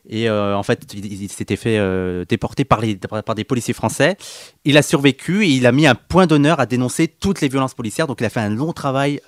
Et 0.10 0.30
en 0.30 0.64
fait, 0.64 0.94
il, 0.94 1.30
s'était 1.30 1.56
fait 1.56 1.80
déporter 2.28 2.66
par, 2.66 2.82
des 2.82 3.44
policiers 3.44 3.74
français. 3.74 4.18
Il 4.64 4.78
a 4.78 4.82
survécu 4.82 5.46
et 5.46 5.50
il 5.50 5.66
a 5.66 5.72
mis 5.72 5.88
un 5.88 5.96
point 5.96 6.28
d'honneur 6.28 6.60
à 6.60 6.66
dénoncer 6.66 7.08
toutes 7.08 7.42
les 7.42 7.48
violences 7.48 7.74
policières. 7.74 8.08
Donc, 8.08 8.22
il 8.22 8.26
a 8.26 8.30
fait 8.30 8.40
un 8.40 8.50
long 8.50 8.74
travail 8.74 9.20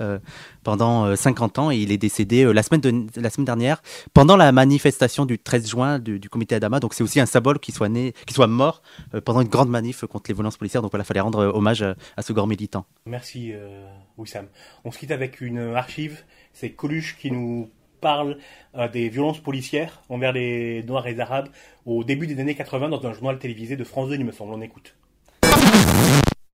pendant 0.67 1.15
50 1.15 1.59
ans 1.59 1.71
et 1.71 1.77
il 1.77 1.93
est 1.93 1.97
décédé 1.97 2.43
la, 2.51 2.62
semaine 2.62 2.81
de, 2.81 3.21
la 3.21 3.29
semaine 3.29 3.45
dernière 3.45 3.81
pendant 4.13 4.36
la 4.36 4.51
manifestation 4.51 5.25
du 5.25 5.39
13 5.39 5.69
juin 5.69 5.97
du, 5.97 6.19
du 6.19 6.27
comité 6.27 6.55
Adama. 6.55 6.81
Donc, 6.81 6.93
c'est 6.93 7.03
aussi 7.03 7.21
un 7.21 7.25
symbole 7.25 7.57
qu'il 7.57 7.74
soit 7.74 7.88
né, 7.88 8.12
soit 8.29 8.47
mort 8.47 8.81
euh, 9.13 9.21
pendant 9.21 9.39
une 9.39 9.47
grande 9.47 9.69
manif 9.69 10.05
contre 10.05 10.29
les 10.29 10.33
violences 10.33 10.57
policières. 10.57 10.81
Donc 10.81 10.91
voilà, 10.91 11.03
il 11.03 11.07
fallait 11.07 11.21
rendre 11.21 11.39
euh, 11.39 11.51
hommage 11.53 11.83
euh, 11.83 11.93
à, 12.17 12.21
ce 12.21 12.33
grand 12.33 12.47
militant. 12.47 12.86
Merci 13.05 13.53
Wissam. 14.17 14.47
On 14.83 14.91
se 14.91 15.00
quitte 15.00 15.12
avec 15.12 15.39
une 15.39 15.59
archive. 15.59 16.24
C'est 16.51 16.71
Coluche 16.71 17.15
qui 17.17 17.31
nous 17.31 17.69
parle 18.01 18.38
des 18.91 19.07
violences 19.07 19.39
policières 19.39 20.01
envers 20.09 20.33
les 20.33 20.83
Noirs 20.83 21.07
et 21.07 21.13
les 21.13 21.19
Arabes 21.21 21.47
au 21.86 22.03
début 22.03 22.27
des 22.27 22.39
années 22.41 22.55
80 22.55 22.89
dans 22.89 23.05
un 23.05 23.13
journal 23.13 23.39
télévisé 23.39 23.77
de 23.77 23.83
France 23.86 24.09
2, 24.09 24.15
il 24.15 24.25
me 24.25 24.33
semble. 24.33 24.53
On 24.53 24.62
écoute. 24.62 24.95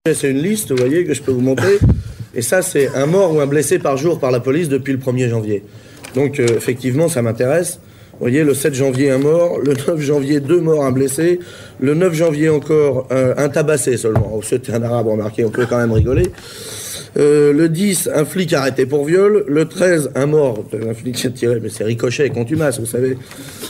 C'est 0.05 0.29
une 0.31 0.37
liste, 0.37 0.71
vous 0.71 0.77
voyez, 0.77 1.03
que 1.03 1.13
je 1.13 1.21
peux 1.21 1.31
vous 1.31 1.41
montrer. 1.41 1.79
Et 2.33 2.41
ça, 2.41 2.61
c'est 2.61 2.89
un 2.95 3.05
mort 3.05 3.35
ou 3.35 3.39
un 3.39 3.45
blessé 3.45 3.79
par 3.79 3.97
jour 3.97 4.19
par 4.19 4.31
la 4.31 4.39
police 4.39 4.69
depuis 4.69 4.93
le 4.93 4.99
1er 4.99 5.29
janvier. 5.29 5.63
Donc, 6.15 6.39
effectivement, 6.39 7.07
ça 7.07 7.21
m'intéresse. 7.21 7.79
Vous 8.13 8.19
voyez, 8.19 8.43
le 8.43 8.53
7 8.53 8.73
janvier, 8.73 9.11
un 9.11 9.17
mort. 9.17 9.59
Le 9.59 9.73
9 9.87 9.99
janvier, 9.99 10.39
deux 10.39 10.61
morts, 10.61 10.83
un 10.85 10.91
blessé. 10.91 11.39
Le 11.79 11.93
9 11.93 12.13
janvier, 12.13 12.49
encore 12.49 13.07
un 13.11 13.49
tabassé 13.49 13.97
seulement. 13.97 14.31
Oh, 14.35 14.41
c'était 14.43 14.73
un 14.73 14.83
arabe, 14.83 15.07
remarqué, 15.07 15.45
on 15.45 15.49
peut 15.49 15.65
quand 15.69 15.77
même 15.77 15.91
rigoler. 15.91 16.31
Euh, 17.15 17.53
le 17.53 17.69
10, 17.69 18.09
un 18.13 18.25
flic 18.25 18.53
arrêté 18.53 18.85
pour 18.85 19.05
viol. 19.05 19.43
Le 19.47 19.65
13, 19.65 20.11
un 20.15 20.25
mort. 20.25 20.63
Un 20.73 20.93
flic 20.93 21.15
qui 21.15 21.27
a 21.27 21.29
tiré, 21.29 21.59
mais 21.61 21.69
c'est 21.69 21.83
Ricochet 21.83 22.27
et 22.27 22.29
Contumace, 22.29 22.79
vous 22.79 22.85
savez. 22.85 23.17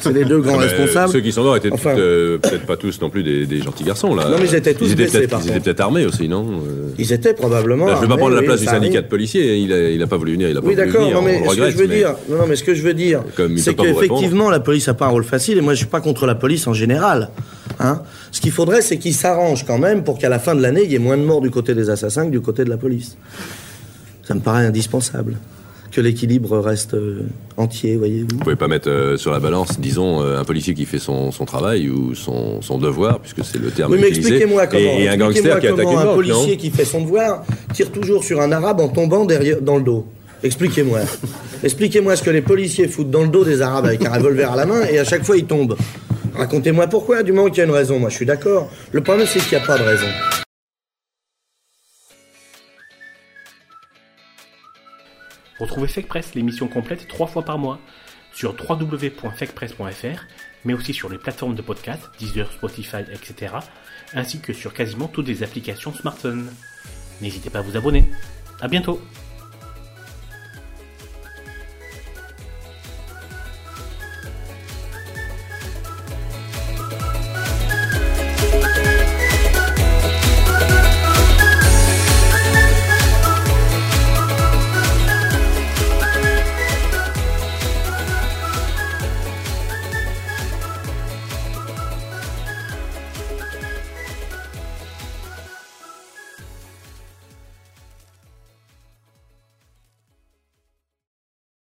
C'est 0.01 0.13
les 0.13 0.25
deux 0.25 0.39
grands 0.39 0.57
responsables. 0.57 1.11
Ceux 1.11 1.21
qui 1.21 1.31
sont 1.31 1.43
morts 1.43 1.57
étaient 1.57 1.69
euh, 1.71 2.37
peut-être 2.37 2.65
pas 2.65 2.77
tous 2.77 3.01
non 3.01 3.09
plus 3.09 3.23
des, 3.23 3.61
gentils 3.61 3.83
garçons, 3.83 4.15
là. 4.15 4.29
Non, 4.29 4.37
mais 4.39 4.47
ils 4.47 4.55
étaient 4.55 4.73
tous 4.73 4.85
ils 4.85 5.01
étaient 5.01 5.27
peut-être 5.27 5.81
armés 5.81 6.05
aussi, 6.05 6.27
non 6.27 6.45
euh, 6.45 6.89
Ils 6.97 7.11
étaient 7.13 7.33
probablement. 7.33 7.87
je 7.87 7.95
ne 7.95 8.01
vais 8.01 8.07
pas 8.07 8.17
prendre 8.17 8.35
la 8.35 8.43
place 8.43 8.61
du 8.61 8.65
syndicat 8.65 9.01
de 9.01 9.07
policiers. 9.07 9.57
Il 9.57 9.69
n'a 9.69 9.89
il 9.89 10.01
a 10.01 10.07
pas 10.07 10.17
voulu 10.17 10.33
venir. 10.33 10.49
Il 10.49 10.57
a 10.57 10.61
oui, 10.63 10.75
d'accord. 10.75 11.09
Non, 11.11 11.21
mais 11.21 11.43
ce 11.45 11.55
que 11.55 11.69
je 11.69 11.77
veux 11.77 11.87
dire, 11.87 12.15
non, 12.29 12.37
non, 12.37 12.47
mais 12.47 12.55
ce 12.55 12.63
que 12.63 12.73
je 12.73 12.81
veux 12.81 12.93
dire, 12.93 13.23
c'est 13.57 13.75
qu'effectivement, 13.75 14.49
la 14.49 14.59
police 14.59 14.87
n'a 14.87 14.93
pas 14.93 15.05
un 15.05 15.09
rôle 15.09 15.25
facile. 15.25 15.57
Et 15.57 15.61
moi, 15.61 15.73
je 15.73 15.79
suis 15.79 15.87
pas 15.87 16.01
contre 16.01 16.25
la 16.25 16.35
police 16.35 16.67
en 16.67 16.73
général. 16.73 17.29
Hein 17.79 18.01
ce 18.31 18.41
qu'il 18.41 18.51
faudrait, 18.51 18.81
c'est 18.81 18.97
qu'ils 18.97 19.13
s'arrangent 19.13 19.65
quand 19.65 19.79
même 19.79 20.03
pour 20.03 20.17
qu'à 20.17 20.29
la 20.29 20.39
fin 20.39 20.55
de 20.55 20.61
l'année, 20.61 20.81
il 20.83 20.91
y 20.91 20.95
ait 20.95 20.99
moins 20.99 21.17
de 21.17 21.23
morts 21.23 21.41
du 21.41 21.51
côté 21.51 21.73
des 21.73 21.89
assassins 21.89 22.25
que 22.25 22.31
du 22.31 22.41
côté 22.41 22.63
de 22.63 22.69
la 22.69 22.77
police. 22.77 23.17
Ça 24.23 24.33
me 24.35 24.39
paraît 24.39 24.65
indispensable 24.65 25.37
que 25.93 26.01
l'équilibre 26.01 26.57
reste 26.57 26.95
euh, 26.95 27.21
entier, 27.55 27.95
voyez-vous. 27.97 28.27
Vous 28.31 28.37
pouvez 28.37 28.55
pas 28.55 28.67
mettre 28.67 28.89
euh, 28.89 29.15
sur 29.15 29.31
la 29.31 29.39
balance, 29.39 29.79
disons, 29.79 30.21
euh, 30.21 30.39
un 30.39 30.43
policier 30.43 30.73
qui 30.73 30.85
fait 30.85 30.97
son, 30.97 31.29
travail 31.45 31.87
ou 31.89 32.15
son, 32.15 32.59
devoir, 32.79 33.19
puisque 33.19 33.45
c'est 33.45 33.59
le 33.59 33.69
terme 33.69 33.93
oui, 33.93 33.99
mais 34.01 34.07
expliquez-moi 34.07 34.65
comment. 34.67 34.81
Et, 34.81 35.07
un 35.07 35.17
gangster 35.17 35.59
qui 35.59 35.67
attaque 35.67 35.85
une 35.85 35.97
un 35.97 36.13
policier 36.13 36.57
qui 36.57 36.71
fait 36.71 36.85
son 36.85 37.01
devoir 37.01 37.43
tire 37.73 37.91
toujours 37.91 38.23
sur 38.23 38.41
un 38.41 38.51
arabe 38.51 38.81
en 38.81 38.87
tombant 38.87 39.25
derrière, 39.25 39.61
dans 39.61 39.77
le 39.77 39.83
dos. 39.83 40.07
Expliquez-moi. 40.41 41.01
Expliquez-moi 41.63 42.15
ce 42.15 42.23
que 42.23 42.31
les 42.31 42.41
policiers 42.41 42.87
foutent 42.87 43.11
dans 43.11 43.21
le 43.21 43.29
dos 43.29 43.45
des 43.45 43.61
arabes 43.61 43.85
avec 43.85 44.03
un 44.05 44.11
revolver 44.11 44.51
à 44.51 44.55
la 44.55 44.65
main 44.65 44.81
et 44.91 44.97
à 44.99 45.03
chaque 45.03 45.23
fois 45.23 45.37
ils 45.37 45.45
tombent. 45.45 45.77
Racontez-moi 46.33 46.87
pourquoi, 46.87 47.23
du 47.23 47.31
moment 47.31 47.49
qu'il 47.49 47.59
y 47.59 47.61
a 47.61 47.65
une 47.65 47.71
raison. 47.71 47.99
Moi 47.99 48.09
je 48.09 48.15
suis 48.15 48.25
d'accord. 48.25 48.71
Le 48.91 49.01
problème 49.01 49.27
c'est 49.27 49.39
qu'il 49.39 49.57
n'y 49.57 49.63
a 49.63 49.67
pas 49.67 49.77
de 49.77 49.83
raison. 49.83 50.07
Retrouvez 55.59 55.87
Fake 55.87 56.07
Press, 56.07 56.33
l'émission 56.35 56.67
complète, 56.67 57.07
trois 57.07 57.27
fois 57.27 57.43
par 57.43 57.57
mois 57.57 57.79
sur 58.33 58.55
www.fakepress.fr, 58.67 60.25
mais 60.65 60.73
aussi 60.73 60.93
sur 60.93 61.09
les 61.09 61.19
plateformes 61.19 61.55
de 61.55 61.61
podcast, 61.61 62.01
Deezer, 62.19 62.51
Spotify, 62.51 63.03
etc., 63.13 63.53
ainsi 64.13 64.39
que 64.39 64.51
sur 64.51 64.73
quasiment 64.73 65.07
toutes 65.07 65.27
les 65.27 65.43
applications 65.43 65.93
smartphones. 65.93 66.51
N'hésitez 67.21 67.49
pas 67.49 67.59
à 67.59 67.61
vous 67.61 67.77
abonner. 67.77 68.05
À 68.59 68.67
bientôt 68.67 68.99